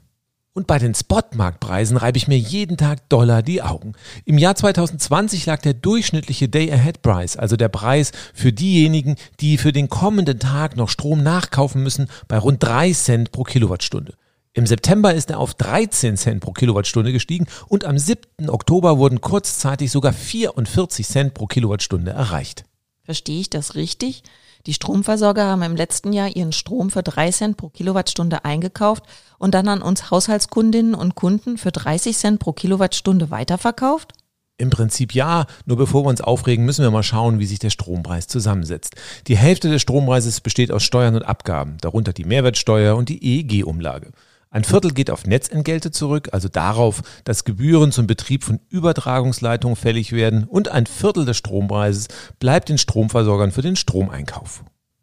[0.56, 3.94] Und bei den Spotmarktpreisen reibe ich mir jeden Tag Dollar die Augen.
[4.24, 9.88] Im Jahr 2020 lag der durchschnittliche Day-Ahead-Price, also der Preis für diejenigen, die für den
[9.88, 14.14] kommenden Tag noch Strom nachkaufen müssen, bei rund 3 Cent pro Kilowattstunde.
[14.52, 18.48] Im September ist er auf 13 Cent pro Kilowattstunde gestiegen und am 7.
[18.48, 22.64] Oktober wurden kurzzeitig sogar 44 Cent pro Kilowattstunde erreicht.
[23.02, 24.22] Verstehe ich das richtig?
[24.66, 29.05] Die Stromversorger haben im letzten Jahr ihren Strom für drei Cent pro Kilowattstunde eingekauft
[29.38, 34.12] und dann an uns Haushaltskundinnen und Kunden für 30 Cent pro Kilowattstunde weiterverkauft?
[34.57, 37.70] Im Prinzip ja, nur bevor wir uns aufregen, müssen wir mal schauen, wie sich der
[37.70, 38.94] Strompreis zusammensetzt.
[39.27, 44.12] Die Hälfte des Strompreises besteht aus Steuern und Abgaben, darunter die Mehrwertsteuer und die EEG-Umlage.
[44.54, 50.12] Ein Viertel geht auf Netzentgelte zurück, also darauf, dass Gebühren zum Betrieb von Übertragungsleitungen fällig
[50.12, 52.06] werden und ein Viertel des Strompreises
[52.38, 54.62] bleibt den Stromversorgern für den Stromeinkauf.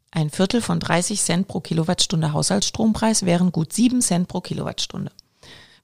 [0.09, 5.11] Ein Viertel von 30 Cent pro Kilowattstunde Haushaltsstrompreis wären gut 7 Cent pro Kilowattstunde.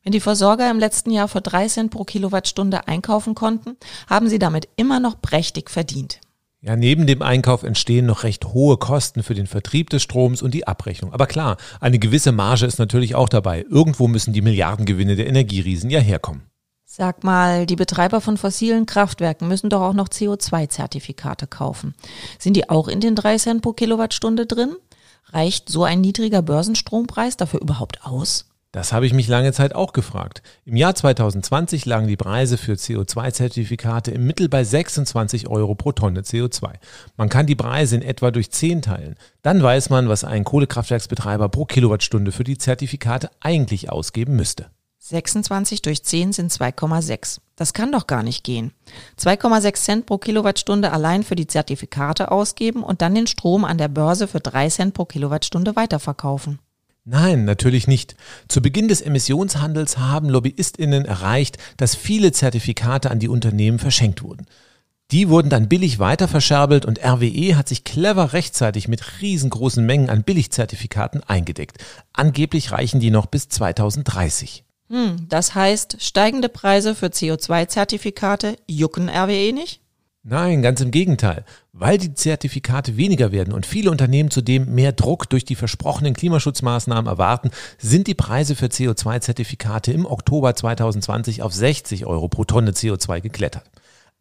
[0.01, 3.75] Wenn die Versorger im letzten Jahr für 3 Cent pro Kilowattstunde einkaufen konnten,
[4.09, 6.21] haben sie damit immer noch prächtig verdient.
[6.67, 10.53] Ja, neben dem Einkauf entstehen noch recht hohe Kosten für den Vertrieb des Stroms und
[10.53, 11.13] die Abrechnung.
[11.13, 13.65] Aber klar, eine gewisse Marge ist natürlich auch dabei.
[13.69, 16.41] Irgendwo müssen die Milliardengewinne der Energieriesen ja herkommen.
[16.83, 21.95] Sag mal, die Betreiber von fossilen Kraftwerken müssen doch auch noch CO2-Zertifikate kaufen.
[22.37, 24.75] Sind die auch in den 3 Cent pro Kilowattstunde drin?
[25.27, 28.46] Reicht so ein niedriger Börsenstrompreis dafür überhaupt aus?
[28.71, 30.41] Das habe ich mich lange Zeit auch gefragt.
[30.65, 36.21] Im Jahr 2020 lagen die Preise für CO2-Zertifikate im Mittel bei 26 Euro pro Tonne
[36.21, 36.73] CO2.
[37.15, 39.15] Man kann die Preise in etwa durch 10 teilen.
[39.41, 44.67] Dann weiß man, was ein Kohlekraftwerksbetreiber pro Kilowattstunde für die Zertifikate eigentlich ausgeben müsste.
[44.99, 47.39] 26 durch 10 sind 2,6.
[47.55, 48.73] Das kann doch gar nicht gehen.
[49.17, 53.87] 2,6 Cent pro Kilowattstunde allein für die Zertifikate ausgeben und dann den Strom an der
[53.87, 56.59] Börse für 3 Cent pro Kilowattstunde weiterverkaufen.
[57.09, 58.17] Nein, natürlich nicht.
[58.49, 64.45] Zu Beginn des Emissionshandels haben Lobbyistinnen erreicht, dass viele Zertifikate an die Unternehmen verschenkt wurden.
[65.11, 70.09] Die wurden dann billig weiter verscherbelt und RWE hat sich clever rechtzeitig mit riesengroßen Mengen
[70.09, 71.77] an Billigzertifikaten eingedeckt.
[72.11, 74.65] Angeblich reichen die noch bis 2030.
[74.89, 79.79] Hm, das heißt, steigende Preise für CO2-Zertifikate jucken RWE nicht?
[80.29, 81.45] Nein, ganz im Gegenteil.
[81.71, 87.09] Weil die Zertifikate weniger werden und viele Unternehmen zudem mehr Druck durch die versprochenen Klimaschutzmaßnahmen
[87.09, 93.21] erwarten, sind die Preise für CO2-Zertifikate im Oktober 2020 auf 60 Euro pro Tonne CO2
[93.21, 93.71] geklettert.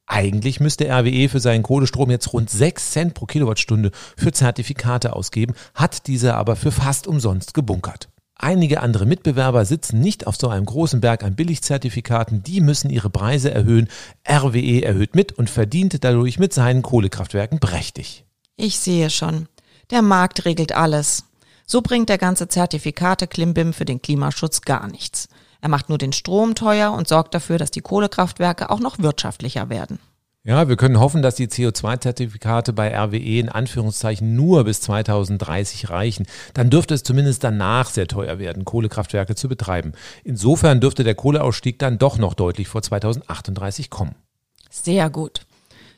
[0.07, 5.55] Eigentlich müsste RWE für seinen Kohlestrom jetzt rund 6 Cent pro Kilowattstunde für Zertifikate ausgeben,
[5.75, 8.09] hat diese aber für fast umsonst gebunkert.
[8.39, 13.09] Einige andere Mitbewerber sitzen nicht auf so einem großen Berg an Billigzertifikaten, die müssen ihre
[13.09, 13.89] Preise erhöhen.
[14.29, 18.25] RWE erhöht mit und verdient dadurch mit seinen Kohlekraftwerken prächtig.
[18.57, 19.49] Ich sehe schon.
[19.91, 21.25] Der Markt regelt alles.
[21.65, 25.29] So bringt der ganze Zertifikate-Klimbim für den Klimaschutz gar nichts.
[25.63, 29.71] Er macht nur den Strom teuer und sorgt dafür, dass die Kohlekraftwerke auch noch wirtschaftlicher
[29.71, 29.99] werden.
[30.47, 36.25] Ja, wir können hoffen, dass die CO2-Zertifikate bei RWE in Anführungszeichen nur bis 2030 reichen.
[36.55, 39.91] Dann dürfte es zumindest danach sehr teuer werden, Kohlekraftwerke zu betreiben.
[40.23, 44.15] Insofern dürfte der Kohleausstieg dann doch noch deutlich vor 2038 kommen.
[44.71, 45.41] Sehr gut.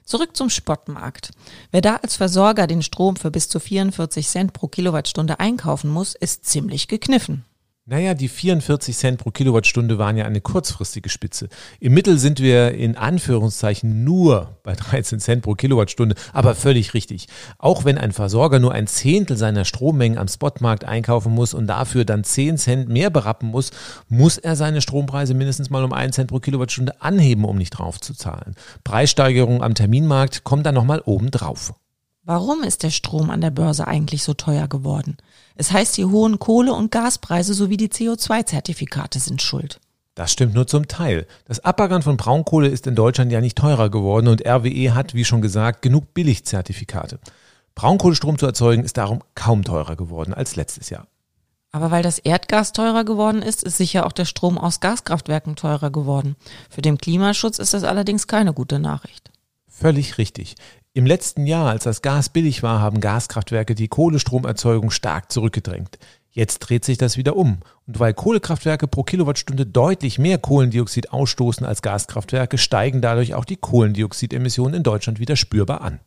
[0.04, 1.32] Zurück zum Spotmarkt.
[1.70, 6.14] Wer da als Versorger den Strom für bis zu 44 Cent pro Kilowattstunde einkaufen muss,
[6.14, 7.44] ist ziemlich gekniffen.
[7.90, 11.48] Naja, die 44 Cent pro Kilowattstunde waren ja eine kurzfristige Spitze.
[11.80, 17.28] Im Mittel sind wir in Anführungszeichen nur bei 13 Cent pro Kilowattstunde, aber völlig richtig.
[17.56, 22.04] Auch wenn ein Versorger nur ein Zehntel seiner Strommengen am Spotmarkt einkaufen muss und dafür
[22.04, 23.70] dann 10 Cent mehr berappen muss,
[24.10, 27.98] muss er seine Strompreise mindestens mal um 1 Cent pro Kilowattstunde anheben, um nicht drauf
[28.02, 28.54] zu zahlen.
[28.84, 31.72] Preissteigerung am Terminmarkt kommt dann nochmal oben drauf.
[32.22, 35.16] Warum ist der Strom an der Börse eigentlich so teuer geworden?
[35.60, 39.80] Es heißt, die hohen Kohle- und Gaspreise sowie die CO2-Zertifikate sind schuld.
[40.14, 41.26] Das stimmt nur zum Teil.
[41.46, 45.24] Das Abbaggern von Braunkohle ist in Deutschland ja nicht teurer geworden und RWE hat, wie
[45.24, 47.18] schon gesagt, genug Billigzertifikate.
[47.74, 51.08] Braunkohlestrom zu erzeugen ist darum kaum teurer geworden als letztes Jahr.
[51.72, 55.90] Aber weil das Erdgas teurer geworden ist, ist sicher auch der Strom aus Gaskraftwerken teurer
[55.90, 56.36] geworden.
[56.70, 59.32] Für den Klimaschutz ist das allerdings keine gute Nachricht.
[59.66, 60.54] Völlig richtig.
[60.98, 65.96] Im letzten Jahr, als das Gas billig war, haben Gaskraftwerke die Kohlestromerzeugung stark zurückgedrängt.
[66.32, 67.60] Jetzt dreht sich das wieder um.
[67.86, 73.58] Und weil Kohlekraftwerke pro Kilowattstunde deutlich mehr Kohlendioxid ausstoßen als Gaskraftwerke, steigen dadurch auch die
[73.58, 76.00] Kohlendioxidemissionen in Deutschland wieder spürbar an.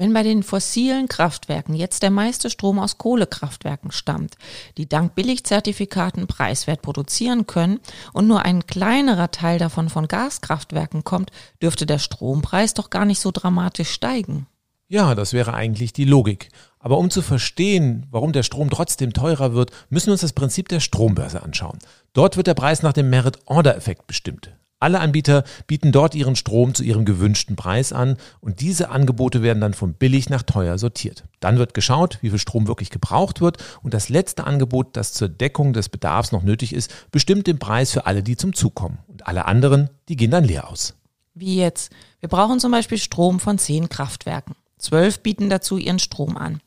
[0.00, 4.36] Wenn bei den fossilen Kraftwerken jetzt der meiste Strom aus Kohlekraftwerken stammt,
[4.78, 7.80] die dank Billigzertifikaten preiswert produzieren können
[8.14, 13.20] und nur ein kleinerer Teil davon von Gaskraftwerken kommt, dürfte der Strompreis doch gar nicht
[13.20, 14.46] so dramatisch steigen.
[14.88, 16.48] Ja, das wäre eigentlich die Logik.
[16.78, 20.68] Aber um zu verstehen, warum der Strom trotzdem teurer wird, müssen wir uns das Prinzip
[20.68, 21.78] der Strombörse anschauen.
[22.14, 24.50] Dort wird der Preis nach dem Merit-Order-Effekt bestimmt.
[24.80, 29.60] Alle Anbieter bieten dort ihren Strom zu ihrem gewünschten Preis an und diese Angebote werden
[29.60, 31.24] dann von billig nach teuer sortiert.
[31.38, 35.28] Dann wird geschaut, wie viel Strom wirklich gebraucht wird und das letzte Angebot, das zur
[35.28, 38.98] Deckung des Bedarfs noch nötig ist, bestimmt den Preis für alle, die zum Zug kommen.
[39.06, 40.94] Und alle anderen, die gehen dann leer aus.
[41.34, 41.92] Wie jetzt?
[42.20, 44.56] Wir brauchen zum Beispiel Strom von zehn Kraftwerken.
[44.78, 46.62] Zwölf bieten dazu ihren Strom an.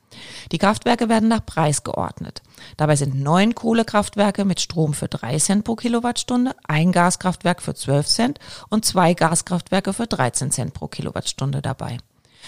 [0.51, 2.41] Die Kraftwerke werden nach Preis geordnet.
[2.77, 8.07] Dabei sind neun Kohlekraftwerke mit Strom für drei Cent pro Kilowattstunde, ein Gaskraftwerk für zwölf
[8.07, 11.97] Cent und zwei Gaskraftwerke für 13 Cent pro Kilowattstunde dabei.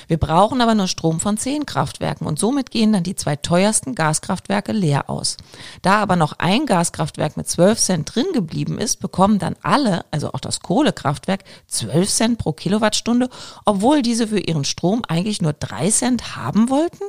[0.08, 3.96] Wir brauchen aber nur Strom von zehn Kraftwerken und somit gehen dann die zwei teuersten
[3.96, 5.38] Gaskraftwerke leer aus.
[5.82, 10.34] Da aber noch ein Gaskraftwerk mit 12 Cent drin geblieben ist, bekommen dann alle, also
[10.34, 13.30] auch das Kohlekraftwerk, 12 Cent pro Kilowattstunde,
[13.66, 17.04] obwohl diese für ihren Strom eigentlich nur drei Cent haben wollten?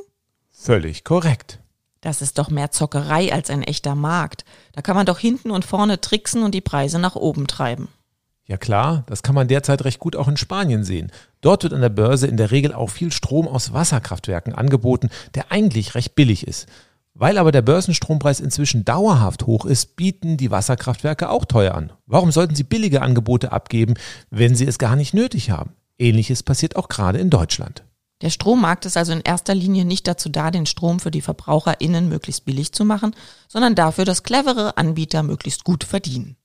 [0.59, 1.59] Völlig korrekt.
[2.01, 4.43] Das ist doch mehr Zockerei als ein echter Markt.
[4.73, 7.87] Da kann man doch hinten und vorne tricksen und die Preise nach oben treiben.
[8.45, 11.11] Ja klar, das kann man derzeit recht gut auch in Spanien sehen.
[11.41, 15.51] Dort wird an der Börse in der Regel auch viel Strom aus Wasserkraftwerken angeboten, der
[15.51, 16.67] eigentlich recht billig ist.
[17.13, 21.93] Weil aber der Börsenstrompreis inzwischen dauerhaft hoch ist, bieten die Wasserkraftwerke auch teuer an.
[22.05, 23.93] Warum sollten sie billige Angebote abgeben,
[24.29, 25.73] wenn sie es gar nicht nötig haben?
[25.97, 27.83] Ähnliches passiert auch gerade in Deutschland.
[28.21, 32.09] Der Strommarkt ist also in erster Linie nicht dazu da, den Strom für die VerbraucherInnen
[32.09, 33.15] möglichst billig zu machen,
[33.47, 36.35] sondern dafür, dass clevere Anbieter möglichst gut verdienen.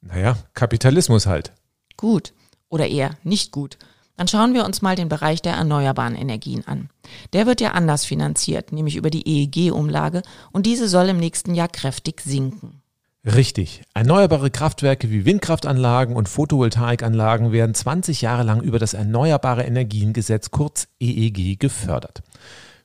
[0.00, 1.52] Naja, Kapitalismus halt.
[1.96, 2.32] Gut.
[2.70, 3.78] Oder eher nicht gut.
[4.16, 6.90] Dann schauen wir uns mal den Bereich der erneuerbaren Energien an.
[7.32, 11.68] Der wird ja anders finanziert, nämlich über die EEG-Umlage und diese soll im nächsten Jahr
[11.68, 12.77] kräftig sinken.
[13.26, 13.82] Richtig.
[13.94, 20.88] Erneuerbare Kraftwerke wie Windkraftanlagen und Photovoltaikanlagen werden 20 Jahre lang über das Erneuerbare Energiengesetz kurz
[21.00, 22.22] EEG gefördert.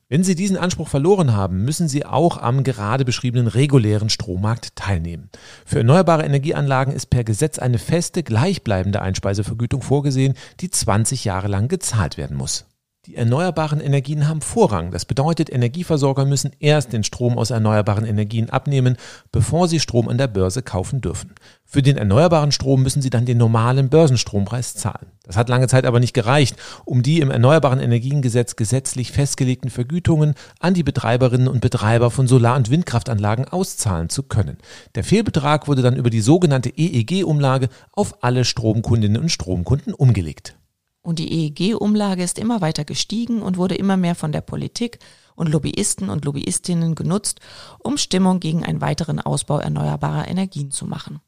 [0.10, 5.30] Wenn Sie diesen Anspruch verloren haben, müssen Sie auch am gerade beschriebenen regulären Strommarkt teilnehmen.
[5.66, 11.68] Für erneuerbare Energieanlagen ist per Gesetz eine feste, gleichbleibende Einspeisevergütung vorgesehen, die 20 Jahre lang
[11.68, 12.66] gezahlt werden muss.
[13.06, 14.92] Die erneuerbaren Energien haben Vorrang.
[14.92, 18.96] Das bedeutet, Energieversorger müssen erst den Strom aus erneuerbaren Energien abnehmen,
[19.30, 21.36] bevor sie Strom an der Börse kaufen dürfen.
[21.66, 25.08] Für den erneuerbaren Strom müssen sie dann den normalen Börsenstrompreis zahlen.
[25.24, 30.34] Das hat lange Zeit aber nicht gereicht, um die im Erneuerbaren Energiengesetz gesetzlich festgelegten Vergütungen
[30.62, 34.60] an die Betreiberinnen und Betreiber von Solar- und Windkraftanlagen auszahlen zu können.
[34.96, 40.56] Der Fehlbetrag wurde dann über die sogenannte EEG-Umlage auf alle Stromkundinnen und Stromkunden umgelegt.
[41.04, 45.00] Und die EEG-Umlage ist immer weiter gestiegen und wurde immer mehr von der Politik
[45.36, 47.42] und Lobbyisten und Lobbyistinnen genutzt,
[47.80, 51.20] um Stimmung gegen einen weiteren Ausbau erneuerbarer Energien zu machen.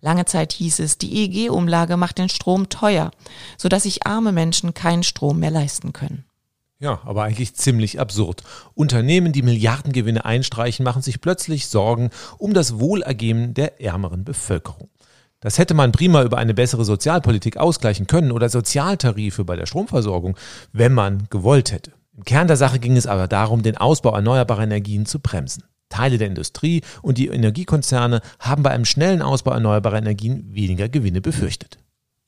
[0.00, 3.10] Lange Zeit hieß es, die EEG-Umlage macht den Strom teuer,
[3.58, 6.24] sodass sich arme Menschen keinen Strom mehr leisten können.
[6.78, 8.42] Ja, aber eigentlich ziemlich absurd.
[8.74, 14.90] Unternehmen, die Milliardengewinne einstreichen, machen sich plötzlich Sorgen um das Wohlergehen der ärmeren Bevölkerung.
[15.40, 20.36] Das hätte man prima über eine bessere Sozialpolitik ausgleichen können oder Sozialtarife bei der Stromversorgung,
[20.72, 21.92] wenn man gewollt hätte.
[22.16, 25.64] Im Kern der Sache ging es aber darum, den Ausbau erneuerbarer Energien zu bremsen.
[25.88, 31.20] Teile der Industrie und die Energiekonzerne haben bei einem schnellen Ausbau erneuerbarer Energien weniger Gewinne
[31.20, 31.78] befürchtet.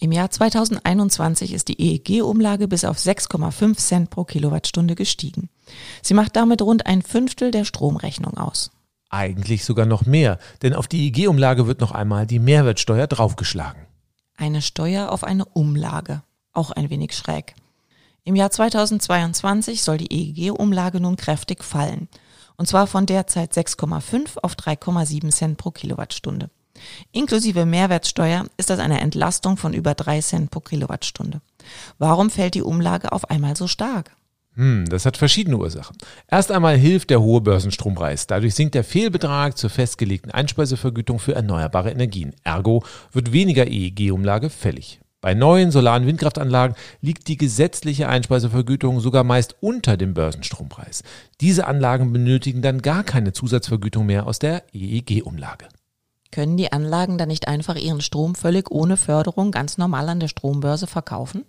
[0.00, 5.48] Im Jahr 2021 ist die EEG-Umlage bis auf 6,5 Cent pro Kilowattstunde gestiegen.
[6.02, 8.70] Sie macht damit rund ein Fünftel der Stromrechnung aus.
[9.10, 13.86] Eigentlich sogar noch mehr, denn auf die EEG-Umlage wird noch einmal die Mehrwertsteuer draufgeschlagen.
[14.36, 16.22] Eine Steuer auf eine Umlage.
[16.52, 17.54] Auch ein wenig schräg.
[18.24, 22.08] Im Jahr 2022 soll die EEG-Umlage nun kräftig fallen.
[22.56, 26.50] Und zwar von derzeit 6,5 auf 3,7 Cent pro Kilowattstunde.
[27.12, 31.40] Inklusive Mehrwertsteuer ist das eine Entlastung von über 3 Cent pro Kilowattstunde.
[31.98, 34.12] Warum fällt die Umlage auf einmal so stark?
[34.58, 35.96] Hm, das hat verschiedene Ursachen.
[36.28, 38.26] Erst einmal hilft der hohe Börsenstrompreis.
[38.26, 42.34] Dadurch sinkt der Fehlbetrag zur festgelegten Einspeisevergütung für erneuerbare Energien.
[42.42, 45.00] Ergo wird weniger EEG-Umlage fällig.
[45.20, 51.04] Bei neuen solaren Windkraftanlagen liegt die gesetzliche Einspeisevergütung sogar meist unter dem Börsenstrompreis.
[51.40, 55.68] Diese Anlagen benötigen dann gar keine Zusatzvergütung mehr aus der EEG-Umlage.
[56.32, 60.28] Können die Anlagen dann nicht einfach ihren Strom völlig ohne Förderung ganz normal an der
[60.28, 61.44] Strombörse verkaufen?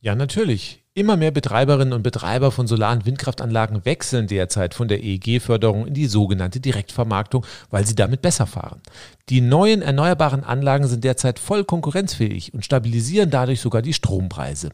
[0.00, 0.81] Ja, natürlich.
[0.94, 5.94] Immer mehr Betreiberinnen und Betreiber von Solar- und Windkraftanlagen wechseln derzeit von der EEG-Förderung in
[5.94, 8.82] die sogenannte Direktvermarktung, weil sie damit besser fahren.
[9.30, 14.68] Die neuen erneuerbaren Anlagen sind derzeit voll konkurrenzfähig und stabilisieren dadurch sogar die Strompreise.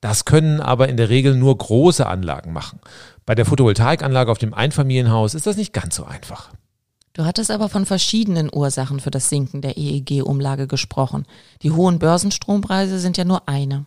[0.00, 2.80] Das können aber in der Regel nur große Anlagen machen.
[3.24, 6.50] Bei der Photovoltaikanlage auf dem Einfamilienhaus ist das nicht ganz so einfach.
[7.12, 11.26] Du hattest aber von verschiedenen Ursachen für das Sinken der EEG-Umlage gesprochen.
[11.62, 13.84] Die hohen Börsenstrompreise sind ja nur eine.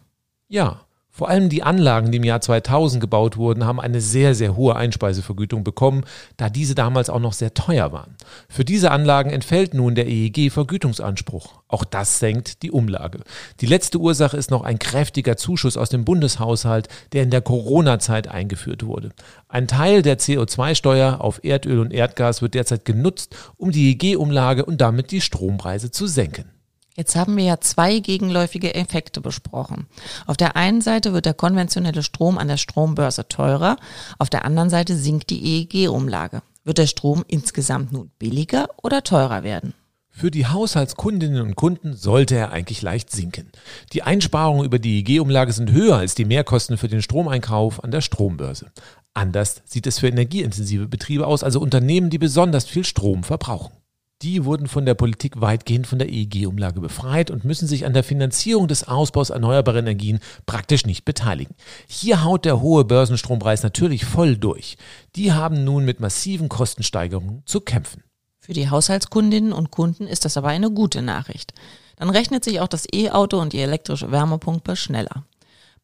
[0.47, 0.86] Ja,
[1.17, 4.75] vor allem die Anlagen, die im Jahr 2000 gebaut wurden, haben eine sehr, sehr hohe
[4.75, 6.05] Einspeisevergütung bekommen,
[6.37, 8.15] da diese damals auch noch sehr teuer waren.
[8.47, 11.55] Für diese Anlagen entfällt nun der EEG-Vergütungsanspruch.
[11.69, 13.21] Auch das senkt die Umlage.
[13.61, 18.27] Die letzte Ursache ist noch ein kräftiger Zuschuss aus dem Bundeshaushalt, der in der Corona-Zeit
[18.27, 19.09] eingeführt wurde.
[19.49, 24.81] Ein Teil der CO2-Steuer auf Erdöl und Erdgas wird derzeit genutzt, um die EEG-Umlage und
[24.81, 26.56] damit die Strompreise zu senken.
[26.97, 29.85] Jetzt haben wir ja zwei gegenläufige Effekte besprochen.
[30.25, 33.77] Auf der einen Seite wird der konventionelle Strom an der Strombörse teurer,
[34.17, 36.41] auf der anderen Seite sinkt die EEG-Umlage.
[36.63, 39.75] Wird der Strom insgesamt nun billiger oder teurer werden?
[40.09, 43.51] Für die Haushaltskundinnen und Kunden sollte er eigentlich leicht sinken.
[43.93, 48.01] Die Einsparungen über die EEG-Umlage sind höher als die Mehrkosten für den Stromeinkauf an der
[48.01, 48.71] Strombörse.
[49.13, 53.76] Anders sieht es für energieintensive Betriebe aus, also Unternehmen, die besonders viel Strom verbrauchen.
[54.23, 58.03] Die wurden von der Politik weitgehend von der EEG-Umlage befreit und müssen sich an der
[58.03, 61.53] Finanzierung des Ausbaus erneuerbarer Energien praktisch nicht beteiligen.
[61.87, 64.77] Hier haut der hohe Börsenstrompreis natürlich voll durch.
[65.15, 68.03] Die haben nun mit massiven Kostensteigerungen zu kämpfen.
[68.39, 71.53] Für die Haushaltskundinnen und Kunden ist das aber eine gute Nachricht.
[71.97, 75.25] Dann rechnet sich auch das E-Auto und die elektrische Wärmepumpe schneller.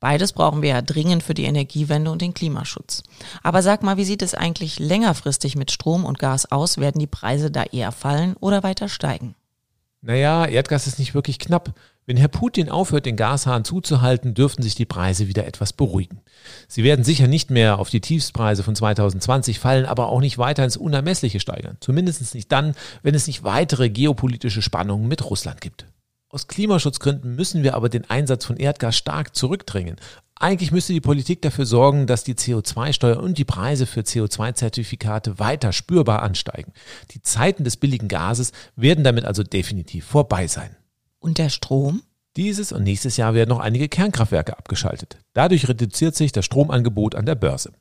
[0.03, 3.03] Beides brauchen wir ja dringend für die Energiewende und den Klimaschutz.
[3.41, 6.77] Aber sag mal, wie sieht es eigentlich längerfristig mit Strom und Gas aus?
[6.77, 9.33] Werden die Preise da eher fallen oder weiter steigen?
[10.01, 11.73] Naja, Erdgas ist nicht wirklich knapp.
[12.05, 16.19] Wenn Herr Putin aufhört, den Gashahn zuzuhalten, dürften sich die Preise wieder etwas beruhigen.
[16.67, 20.65] Sie werden sicher nicht mehr auf die Tiefstpreise von 2020 fallen, aber auch nicht weiter
[20.65, 21.77] ins Unermessliche steigern.
[21.79, 25.85] Zumindest nicht dann, wenn es nicht weitere geopolitische Spannungen mit Russland gibt.
[26.33, 29.97] Aus Klimaschutzgründen müssen wir aber den Einsatz von Erdgas stark zurückdrängen.
[30.33, 35.71] Eigentlich müsste die Politik dafür sorgen, dass die CO2-Steuer und die Preise für CO2-Zertifikate weiter
[35.71, 36.73] spürbar ansteigen.
[37.11, 40.75] Die Zeiten des billigen Gases werden damit also definitiv vorbei sein.
[41.19, 42.01] Und der Strom?
[42.35, 45.17] Dieses und nächstes Jahr werden noch einige Kernkraftwerke abgeschaltet.
[45.33, 47.73] Dadurch reduziert sich das Stromangebot an der Börse.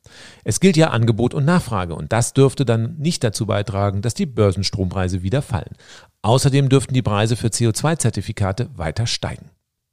[0.45, 4.27] Es gilt ja Angebot und Nachfrage und das dürfte dann nicht dazu beitragen, dass die
[4.27, 5.75] Börsenstrompreise wieder fallen.
[6.21, 9.49] Außerdem dürften die Preise für CO2-Zertifikate weiter steigen.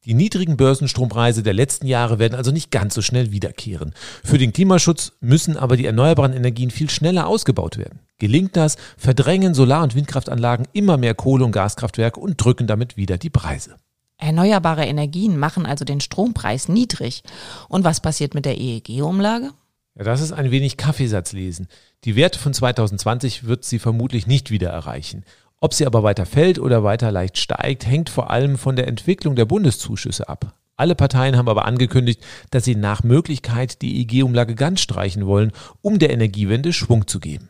[0.05, 3.93] Die niedrigen Börsenstrompreise der letzten Jahre werden also nicht ganz so schnell wiederkehren.
[4.25, 7.99] Für den Klimaschutz müssen aber die erneuerbaren Energien viel schneller ausgebaut werden.
[8.17, 13.17] Gelingt das, verdrängen Solar- und Windkraftanlagen immer mehr Kohle- und Gaskraftwerke und drücken damit wieder
[13.17, 13.75] die Preise.
[14.19, 17.23] Erneuerbare Energien machen also den Strompreis niedrig.
[17.69, 19.51] Und was passiert mit der EEG-Umlage?
[19.97, 21.67] Ja, das ist ein wenig Kaffeesatz lesen.
[22.03, 25.23] Die Werte von 2020 wird sie vermutlich nicht wieder erreichen.
[25.61, 29.35] Ob sie aber weiter fällt oder weiter leicht steigt, hängt vor allem von der Entwicklung
[29.35, 30.53] der Bundeszuschüsse ab.
[30.75, 35.51] Alle Parteien haben aber angekündigt, dass sie nach Möglichkeit die EG-Umlage ganz streichen wollen,
[35.81, 37.49] um der Energiewende Schwung zu geben.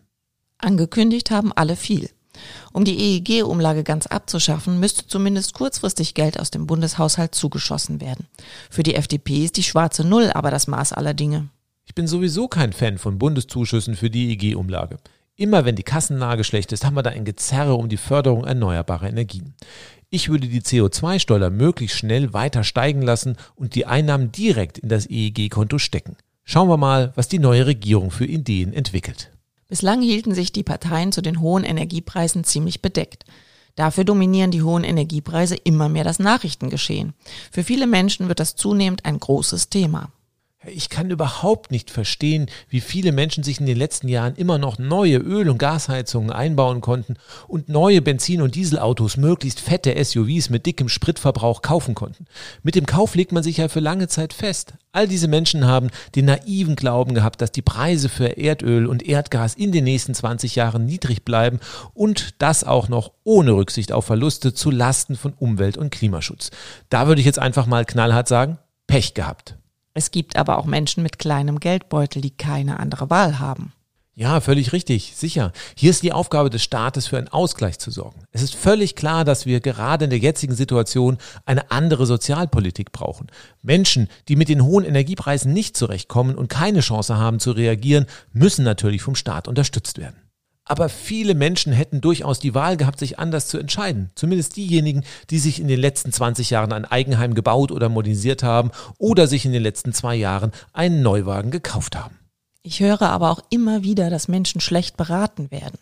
[0.58, 2.10] Angekündigt haben alle viel.
[2.72, 8.28] Um die EEG-Umlage ganz abzuschaffen, müsste zumindest kurzfristig Geld aus dem Bundeshaushalt zugeschossen werden.
[8.70, 11.50] Für die FDP ist die schwarze Null aber das Maß aller Dinge.
[11.86, 14.98] Ich bin sowieso kein Fan von Bundeszuschüssen für die EEG-Umlage.
[15.36, 19.10] Immer wenn die Kassenlage schlecht ist, haben wir da ein Gezerre um die Förderung erneuerbarer
[19.10, 19.56] Energien.
[20.10, 25.10] Ich würde die CO2-Steuer möglichst schnell weiter steigen lassen und die Einnahmen direkt in das
[25.10, 26.18] EEG-Konto stecken.
[26.44, 29.32] Schauen wir mal, was die neue Regierung für Ideen entwickelt.
[29.70, 33.24] Bislang hielten sich die Parteien zu den hohen Energiepreisen ziemlich bedeckt.
[33.76, 37.14] Dafür dominieren die hohen Energiepreise immer mehr das Nachrichtengeschehen.
[37.52, 40.12] Für viele Menschen wird das zunehmend ein großes Thema.
[40.68, 44.78] Ich kann überhaupt nicht verstehen, wie viele Menschen sich in den letzten Jahren immer noch
[44.78, 47.16] neue Öl- und Gasheizungen einbauen konnten
[47.48, 52.26] und neue Benzin- und Dieselautos, möglichst fette SUVs mit dickem Spritverbrauch kaufen konnten.
[52.62, 54.74] Mit dem Kauf legt man sich ja für lange Zeit fest.
[54.92, 59.54] All diese Menschen haben den naiven Glauben gehabt, dass die Preise für Erdöl und Erdgas
[59.54, 61.62] in den nächsten 20 Jahren niedrig bleiben
[61.94, 66.52] und das auch noch ohne Rücksicht auf Verluste zu Lasten von Umwelt- und Klimaschutz.
[66.90, 68.58] Da würde ich jetzt einfach mal knallhart sagen,
[68.88, 69.56] Pech gehabt.
[70.00, 73.74] Es gibt aber auch Menschen mit kleinem Geldbeutel, die keine andere Wahl haben.
[74.16, 75.52] Ja, völlig richtig, sicher.
[75.76, 78.24] Hier ist die Aufgabe des Staates für einen Ausgleich zu sorgen.
[78.32, 83.28] Es ist völlig klar, dass wir gerade in der jetzigen Situation eine andere Sozialpolitik brauchen.
[83.62, 88.64] Menschen, die mit den hohen Energiepreisen nicht zurechtkommen und keine Chance haben zu reagieren, müssen
[88.64, 90.29] natürlich vom Staat unterstützt werden.
[90.70, 94.12] Aber viele Menschen hätten durchaus die Wahl gehabt, sich anders zu entscheiden.
[94.14, 98.70] Zumindest diejenigen, die sich in den letzten 20 Jahren ein Eigenheim gebaut oder modernisiert haben
[99.00, 102.20] oder sich in den letzten zwei Jahren einen Neuwagen gekauft haben.
[102.62, 105.80] Ich höre aber auch immer wieder, dass Menschen schlecht beraten werden.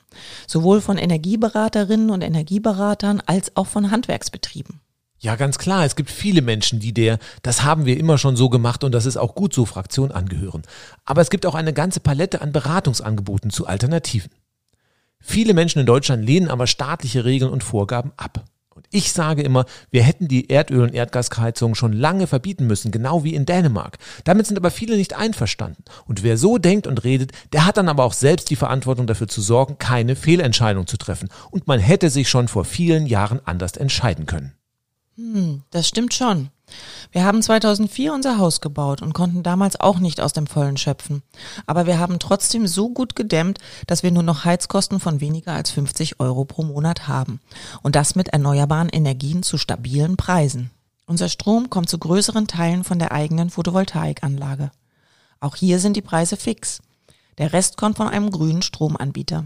[0.47, 4.79] Sowohl von Energieberaterinnen und Energieberatern als auch von Handwerksbetrieben.
[5.19, 5.83] Ja, ganz klar.
[5.83, 9.05] Es gibt viele Menschen, die der, das haben wir immer schon so gemacht und das
[9.05, 10.61] ist auch gut so, Fraktion angehören.
[11.03, 14.31] Aber es gibt auch eine ganze Palette an Beratungsangeboten zu Alternativen.
[15.19, 18.45] Viele Menschen in Deutschland lehnen aber staatliche Regeln und Vorgaben ab.
[18.77, 23.23] Und ich sage immer, wir hätten die Erdöl- und Erdgasheizung schon lange verbieten müssen, genau
[23.23, 23.97] wie in Dänemark.
[24.23, 25.83] Damit sind aber viele nicht einverstanden.
[26.05, 29.27] Und wer so denkt und redet, der hat dann aber auch selbst die Verantwortung dafür
[29.27, 31.29] zu sorgen, keine Fehlentscheidung zu treffen.
[31.49, 34.56] Und man hätte sich schon vor vielen Jahren anders entscheiden können.
[35.17, 36.51] Hm, das stimmt schon.
[37.11, 41.23] Wir haben 2004 unser Haus gebaut und konnten damals auch nicht aus dem Vollen schöpfen.
[41.65, 43.57] Aber wir haben trotzdem so gut gedämmt,
[43.87, 47.39] dass wir nur noch Heizkosten von weniger als 50 Euro pro Monat haben.
[47.81, 50.69] Und das mit erneuerbaren Energien zu stabilen Preisen.
[51.07, 54.71] Unser Strom kommt zu größeren Teilen von der eigenen Photovoltaikanlage.
[55.39, 56.81] Auch hier sind die Preise fix.
[57.37, 59.45] Der Rest kommt von einem grünen Stromanbieter.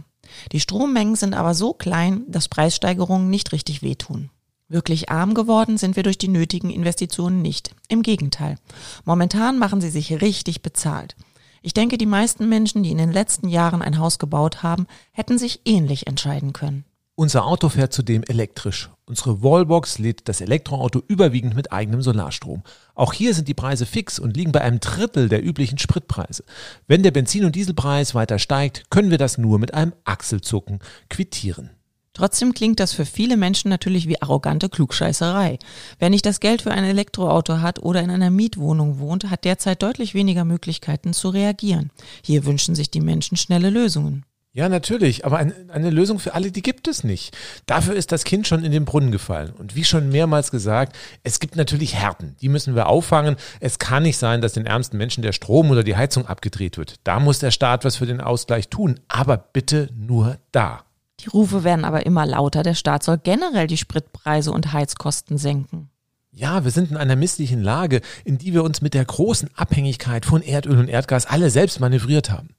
[0.51, 4.31] Die Strommengen sind aber so klein, dass Preissteigerungen nicht richtig wehtun.
[4.71, 7.75] Wirklich arm geworden sind wir durch die nötigen Investitionen nicht.
[7.89, 8.55] Im Gegenteil.
[9.03, 11.17] Momentan machen sie sich richtig bezahlt.
[11.61, 15.37] Ich denke, die meisten Menschen, die in den letzten Jahren ein Haus gebaut haben, hätten
[15.37, 16.85] sich ähnlich entscheiden können.
[17.15, 18.89] Unser Auto fährt zudem elektrisch.
[19.03, 22.63] Unsere Wallbox lädt das Elektroauto überwiegend mit eigenem Solarstrom.
[22.95, 26.45] Auch hier sind die Preise fix und liegen bei einem Drittel der üblichen Spritpreise.
[26.87, 31.71] Wenn der Benzin- und Dieselpreis weiter steigt, können wir das nur mit einem Achselzucken quittieren.
[32.13, 35.59] Trotzdem klingt das für viele Menschen natürlich wie arrogante Klugscheißerei.
[35.97, 39.81] Wer nicht das Geld für ein Elektroauto hat oder in einer Mietwohnung wohnt, hat derzeit
[39.81, 41.89] deutlich weniger Möglichkeiten zu reagieren.
[42.21, 44.25] Hier wünschen sich die Menschen schnelle Lösungen.
[44.53, 47.37] Ja, natürlich, aber eine, eine, Lösung für alle, die gibt es nicht.
[47.67, 49.53] Dafür ist das Kind schon in den Brunnen gefallen.
[49.57, 53.37] Und wie schon mehrmals gesagt, es gibt natürlich Härten, die müssen wir auffangen.
[53.61, 56.95] Es kann nicht sein, dass den ärmsten Menschen der Strom oder die Heizung abgedreht wird.
[57.05, 60.83] Da muss der Staat was für den Ausgleich tun, aber bitte nur da.
[61.21, 62.63] Die Rufe werden aber immer lauter.
[62.63, 65.89] Der Staat soll generell die Spritpreise und Heizkosten senken.
[66.33, 70.25] Ja, wir sind in einer misslichen Lage, in die wir uns mit der großen Abhängigkeit
[70.25, 72.55] von Erdöl und Erdgas alle selbst manövriert haben.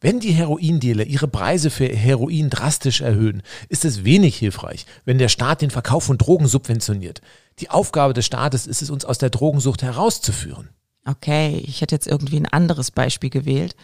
[0.00, 5.28] Wenn die Heroindealer ihre Preise für Heroin drastisch erhöhen, ist es wenig hilfreich, wenn der
[5.28, 7.20] Staat den Verkauf von Drogen subventioniert.
[7.58, 10.68] Die Aufgabe des Staates ist es, uns aus der Drogensucht herauszuführen.
[11.04, 13.74] Okay, ich hätte jetzt irgendwie ein anderes Beispiel gewählt.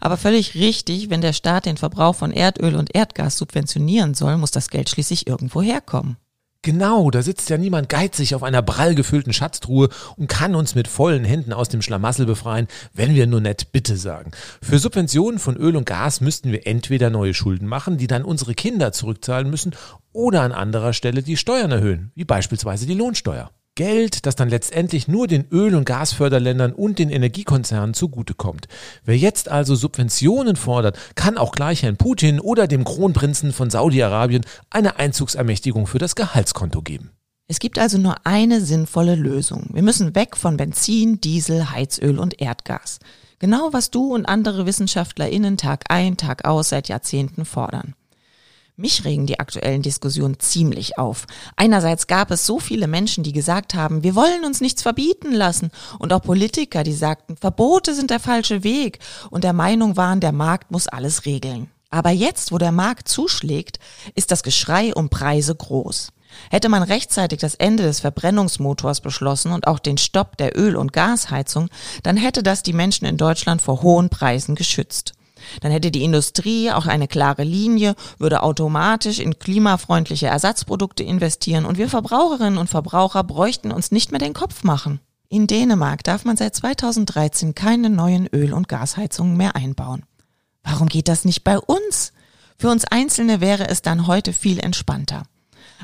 [0.00, 4.50] Aber völlig richtig, wenn der Staat den Verbrauch von Erdöl und Erdgas subventionieren soll, muss
[4.50, 6.16] das Geld schließlich irgendwo herkommen.
[6.62, 10.88] Genau, da sitzt ja niemand geizig auf einer prall gefüllten Schatztruhe und kann uns mit
[10.88, 14.32] vollen Händen aus dem Schlamassel befreien, wenn wir nur nett Bitte sagen.
[14.60, 18.54] Für Subventionen von Öl und Gas müssten wir entweder neue Schulden machen, die dann unsere
[18.54, 19.74] Kinder zurückzahlen müssen,
[20.12, 23.52] oder an anderer Stelle die Steuern erhöhen, wie beispielsweise die Lohnsteuer.
[23.78, 28.66] Geld, das dann letztendlich nur den Öl- und Gasförderländern und den Energiekonzernen zugutekommt.
[29.04, 34.44] Wer jetzt also Subventionen fordert, kann auch gleich Herrn Putin oder dem Kronprinzen von Saudi-Arabien
[34.68, 37.10] eine Einzugsermächtigung für das Gehaltskonto geben.
[37.46, 39.68] Es gibt also nur eine sinnvolle Lösung.
[39.72, 42.98] Wir müssen weg von Benzin, Diesel, Heizöl und Erdgas.
[43.38, 47.94] Genau was du und andere WissenschaftlerInnen Tag ein, Tag aus seit Jahrzehnten fordern.
[48.80, 51.26] Mich regen die aktuellen Diskussionen ziemlich auf.
[51.56, 55.72] Einerseits gab es so viele Menschen, die gesagt haben, wir wollen uns nichts verbieten lassen
[55.98, 59.00] und auch Politiker, die sagten, Verbote sind der falsche Weg
[59.30, 61.68] und der Meinung waren, der Markt muss alles regeln.
[61.90, 63.80] Aber jetzt, wo der Markt zuschlägt,
[64.14, 66.12] ist das Geschrei um Preise groß.
[66.48, 70.92] Hätte man rechtzeitig das Ende des Verbrennungsmotors beschlossen und auch den Stopp der Öl- und
[70.92, 71.68] Gasheizung,
[72.04, 75.14] dann hätte das die Menschen in Deutschland vor hohen Preisen geschützt.
[75.60, 81.78] Dann hätte die Industrie auch eine klare Linie, würde automatisch in klimafreundliche Ersatzprodukte investieren und
[81.78, 85.00] wir Verbraucherinnen und Verbraucher bräuchten uns nicht mehr den Kopf machen.
[85.28, 90.04] In Dänemark darf man seit 2013 keine neuen Öl- und Gasheizungen mehr einbauen.
[90.62, 92.12] Warum geht das nicht bei uns?
[92.58, 95.24] Für uns Einzelne wäre es dann heute viel entspannter.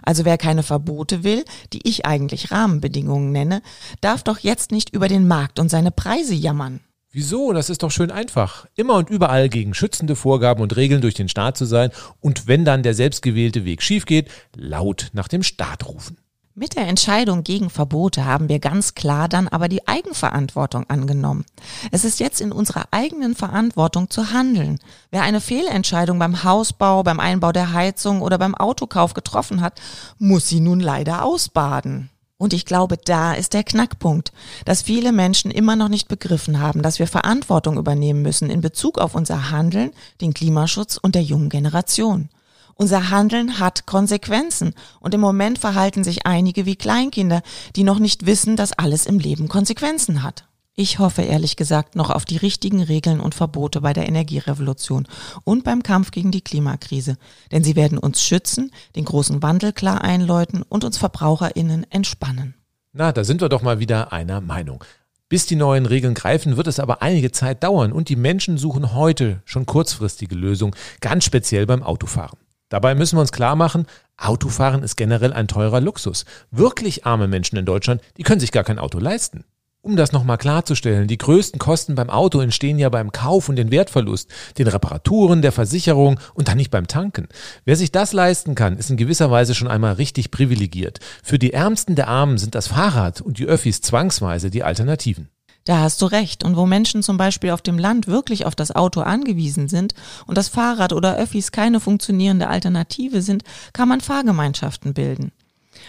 [0.02, 3.62] Also wer keine Verbote will, die ich eigentlich Rahmenbedingungen nenne,
[4.00, 6.80] darf doch jetzt nicht über den Markt und seine Preise jammern.
[7.14, 7.52] Wieso?
[7.52, 8.66] Das ist doch schön einfach.
[8.74, 11.90] Immer und überall gegen schützende Vorgaben und Regeln durch den Staat zu sein
[12.20, 16.16] und wenn dann der selbstgewählte Weg schief geht, laut nach dem Staat rufen.
[16.56, 21.44] Mit der Entscheidung gegen Verbote haben wir ganz klar dann aber die Eigenverantwortung angenommen.
[21.92, 24.80] Es ist jetzt in unserer eigenen Verantwortung zu handeln.
[25.12, 29.80] Wer eine Fehlentscheidung beim Hausbau, beim Einbau der Heizung oder beim Autokauf getroffen hat,
[30.18, 32.10] muss sie nun leider ausbaden.
[32.44, 34.30] Und ich glaube, da ist der Knackpunkt,
[34.66, 38.98] dass viele Menschen immer noch nicht begriffen haben, dass wir Verantwortung übernehmen müssen in Bezug
[38.98, 42.28] auf unser Handeln, den Klimaschutz und der jungen Generation.
[42.74, 47.40] Unser Handeln hat Konsequenzen und im Moment verhalten sich einige wie Kleinkinder,
[47.76, 50.44] die noch nicht wissen, dass alles im Leben Konsequenzen hat.
[50.76, 55.06] Ich hoffe ehrlich gesagt noch auf die richtigen Regeln und Verbote bei der Energierevolution
[55.44, 57.16] und beim Kampf gegen die Klimakrise,
[57.52, 62.54] denn sie werden uns schützen, den großen Wandel klar einläuten und uns Verbraucherinnen entspannen.
[62.92, 64.82] Na, da sind wir doch mal wieder einer Meinung.
[65.28, 68.94] Bis die neuen Regeln greifen, wird es aber einige Zeit dauern und die Menschen suchen
[68.94, 72.38] heute schon kurzfristige Lösungen, ganz speziell beim Autofahren.
[72.68, 76.24] Dabei müssen wir uns klar machen, Autofahren ist generell ein teurer Luxus.
[76.50, 79.44] Wirklich arme Menschen in Deutschland, die können sich gar kein Auto leisten.
[79.84, 83.70] Um das nochmal klarzustellen, die größten Kosten beim Auto entstehen ja beim Kauf und den
[83.70, 87.28] Wertverlust, den Reparaturen, der Versicherung und dann nicht beim Tanken.
[87.66, 91.00] Wer sich das leisten kann, ist in gewisser Weise schon einmal richtig privilegiert.
[91.22, 95.28] Für die Ärmsten der Armen sind das Fahrrad und die Öffis zwangsweise die Alternativen.
[95.64, 96.44] Da hast du recht.
[96.44, 99.92] Und wo Menschen zum Beispiel auf dem Land wirklich auf das Auto angewiesen sind
[100.26, 105.32] und das Fahrrad oder Öffis keine funktionierende Alternative sind, kann man Fahrgemeinschaften bilden.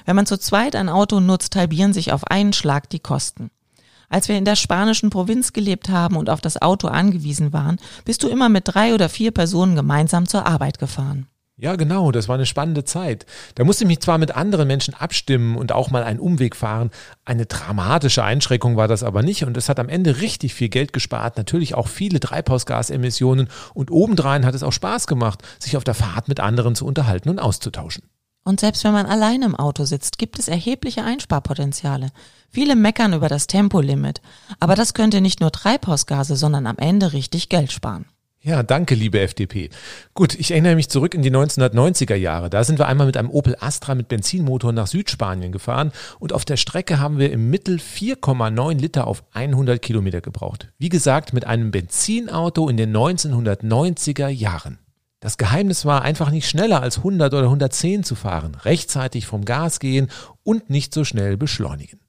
[0.04, 3.52] Wenn man zu zweit ein Auto nutzt, halbieren sich auf einen Schlag die Kosten.
[4.10, 8.24] Als wir in der spanischen Provinz gelebt haben und auf das Auto angewiesen waren, bist
[8.24, 11.28] du immer mit drei oder vier Personen gemeinsam zur Arbeit gefahren.
[11.58, 13.26] Ja, genau, das war eine spannende Zeit.
[13.56, 16.92] Da musste ich mich zwar mit anderen Menschen abstimmen und auch mal einen Umweg fahren.
[17.24, 20.92] Eine dramatische Einschränkung war das aber nicht und es hat am Ende richtig viel Geld
[20.92, 25.94] gespart, natürlich auch viele Treibhausgasemissionen und obendrein hat es auch Spaß gemacht, sich auf der
[25.94, 28.04] Fahrt mit anderen zu unterhalten und auszutauschen.
[28.48, 32.12] Und selbst wenn man allein im Auto sitzt, gibt es erhebliche Einsparpotenziale.
[32.52, 34.22] Viele meckern über das Tempolimit,
[34.60, 38.06] aber das könnte nicht nur Treibhausgase, sondern am Ende richtig Geld sparen.
[38.42, 39.72] Ja, danke, liebe FDP.
[40.14, 42.52] Gut, ich erinnere mich zurück in die 1990er Jahre.
[42.52, 46.46] Da sind wir einmal mit einem Opel Astra mit Benzinmotor nach Südspanien gefahren und auf
[46.46, 50.72] der Strecke haben wir im Mittel 4,9 Liter auf 100 Kilometer gebraucht.
[50.78, 54.78] Wie gesagt, mit einem Benzinauto in den 1990er Jahren.
[55.26, 59.80] Das Geheimnis war einfach nicht schneller als 100 oder 110 zu fahren, rechtzeitig vom Gas
[59.80, 60.12] gehen
[60.44, 62.00] und nicht so schnell beschleunigen.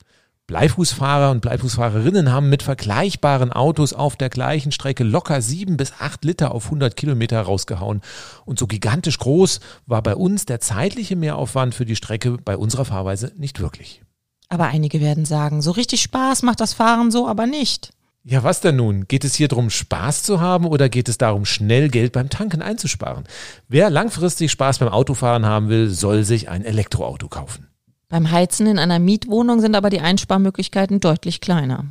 [0.47, 6.27] Bleifußfahrer und Bleifußfahrerinnen haben mit vergleichbaren Autos auf der gleichen Strecke locker sieben bis acht
[6.27, 8.03] Liter auf 100 Kilometer rausgehauen.
[8.45, 12.85] Und so gigantisch groß war bei uns der zeitliche Mehraufwand für die Strecke bei unserer
[12.85, 14.03] Fahrweise nicht wirklich.
[14.51, 17.95] Aber einige werden sagen, so richtig Spaß macht das Fahren so aber nicht.
[18.29, 19.07] Ja, was denn nun?
[19.07, 22.61] Geht es hier darum, Spaß zu haben oder geht es darum, schnell Geld beim Tanken
[22.61, 23.23] einzusparen?
[23.69, 27.69] Wer langfristig Spaß beim Autofahren haben will, soll sich ein Elektroauto kaufen.
[28.09, 31.85] Beim Heizen in einer Mietwohnung sind aber die Einsparmöglichkeiten deutlich kleiner.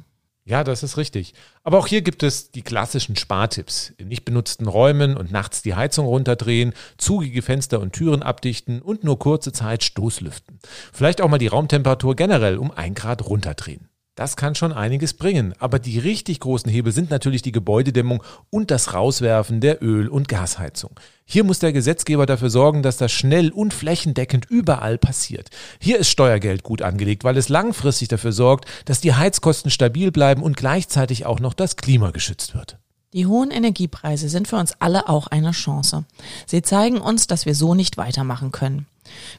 [0.44, 1.36] Ja, das ist richtig.
[1.64, 3.94] Aber auch hier gibt es die klassischen Spartipps.
[3.96, 9.06] In nicht benutzten Räumen und nachts die Heizung runterdrehen, zugige Fenster und Türen abdichten und
[9.06, 10.60] nur kurze Zeit Stoßlüften.
[10.92, 13.88] Vielleicht auch mal die Raumtemperatur generell um ein Grad runterdrehen.
[14.16, 18.72] Das kann schon einiges bringen, aber die richtig großen Hebel sind natürlich die Gebäudedämmung und
[18.72, 20.98] das Rauswerfen der Öl- und Gasheizung.
[21.26, 25.50] Hier muss der Gesetzgeber dafür sorgen, dass das schnell und flächendeckend überall passiert.
[25.82, 30.44] Hier ist Steuergeld gut angelegt, weil es langfristig dafür sorgt, dass die Heizkosten stabil bleiben
[30.44, 32.78] und gleichzeitig auch noch das Klima geschützt wird.
[33.12, 36.06] Die hohen Energiepreise sind für uns alle auch eine Chance.
[36.46, 38.86] Sie zeigen uns, dass wir so nicht weitermachen können.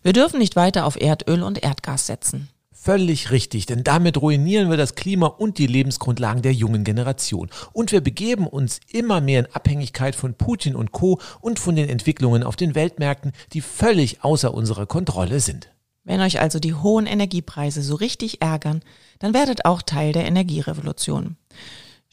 [0.02, 2.48] Wir dürfen nicht weiter auf Erdöl und Erdgas setzen.
[2.86, 7.50] Völlig richtig, denn damit ruinieren wir das Klima und die Lebensgrundlagen der jungen Generation.
[7.72, 11.18] Und wir begeben uns immer mehr in Abhängigkeit von Putin und Co.
[11.40, 15.72] und von den Entwicklungen auf den Weltmärkten, die völlig außer unserer Kontrolle sind.
[16.04, 18.82] Wenn euch also die hohen Energiepreise so richtig ärgern,
[19.18, 21.34] dann werdet auch Teil der Energierevolution.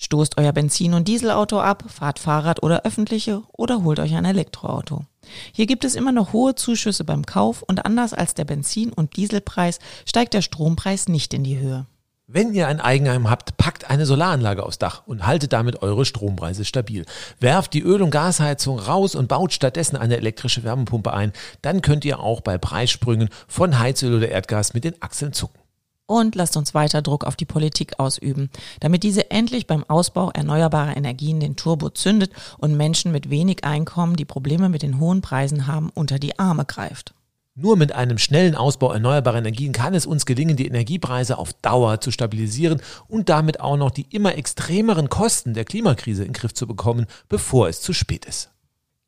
[0.04, 5.06] Stoßt euer Benzin- und Dieselauto ab, fahrt Fahrrad oder öffentliche oder holt euch ein Elektroauto.
[5.54, 9.16] Hier gibt es immer noch hohe Zuschüsse beim Kauf und anders als der Benzin- und
[9.16, 11.86] Dieselpreis steigt der Strompreis nicht in die Höhe.
[12.28, 16.66] Wenn ihr ein Eigenheim habt, packt eine Solaranlage aufs Dach und haltet damit eure Strompreise
[16.66, 17.06] stabil.
[17.40, 21.32] Werft die Öl- und Gasheizung raus und baut stattdessen eine elektrische Wärmepumpe ein.
[21.62, 25.63] Dann könnt ihr auch bei Preissprüngen von Heizöl oder Erdgas mit den Achseln zucken.
[26.06, 28.50] Und lasst uns weiter Druck auf die Politik ausüben,
[28.82, 34.16] damit diese endlich beim Ausbau erneuerbarer Energien den Turbo zündet und Menschen mit wenig Einkommen,
[34.16, 37.14] die Probleme mit den hohen Preisen haben, unter die Arme greift.
[37.56, 42.02] Nur mit einem schnellen Ausbau erneuerbarer Energien kann es uns gelingen, die Energiepreise auf Dauer
[42.02, 46.54] zu stabilisieren und damit auch noch die immer extremeren Kosten der Klimakrise in den Griff
[46.56, 48.50] zu bekommen, bevor es zu spät ist.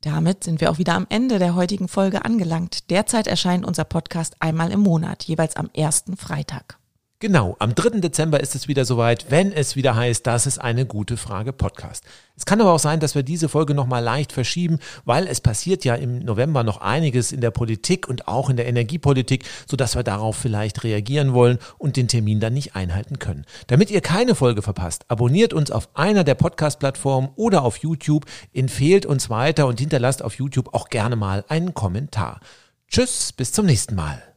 [0.00, 2.88] Damit sind wir auch wieder am Ende der heutigen Folge angelangt.
[2.90, 6.78] Derzeit erscheint unser Podcast einmal im Monat, jeweils am ersten Freitag.
[7.18, 8.00] Genau, am 3.
[8.00, 12.04] Dezember ist es wieder soweit, wenn es wieder heißt, das ist eine gute Frage Podcast.
[12.36, 15.86] Es kann aber auch sein, dass wir diese Folge nochmal leicht verschieben, weil es passiert
[15.86, 20.02] ja im November noch einiges in der Politik und auch in der Energiepolitik, sodass wir
[20.02, 23.46] darauf vielleicht reagieren wollen und den Termin dann nicht einhalten können.
[23.66, 29.06] Damit ihr keine Folge verpasst, abonniert uns auf einer der Podcast-Plattformen oder auf YouTube, empfehlt
[29.06, 32.40] uns weiter und hinterlasst auf YouTube auch gerne mal einen Kommentar.
[32.88, 34.35] Tschüss, bis zum nächsten Mal.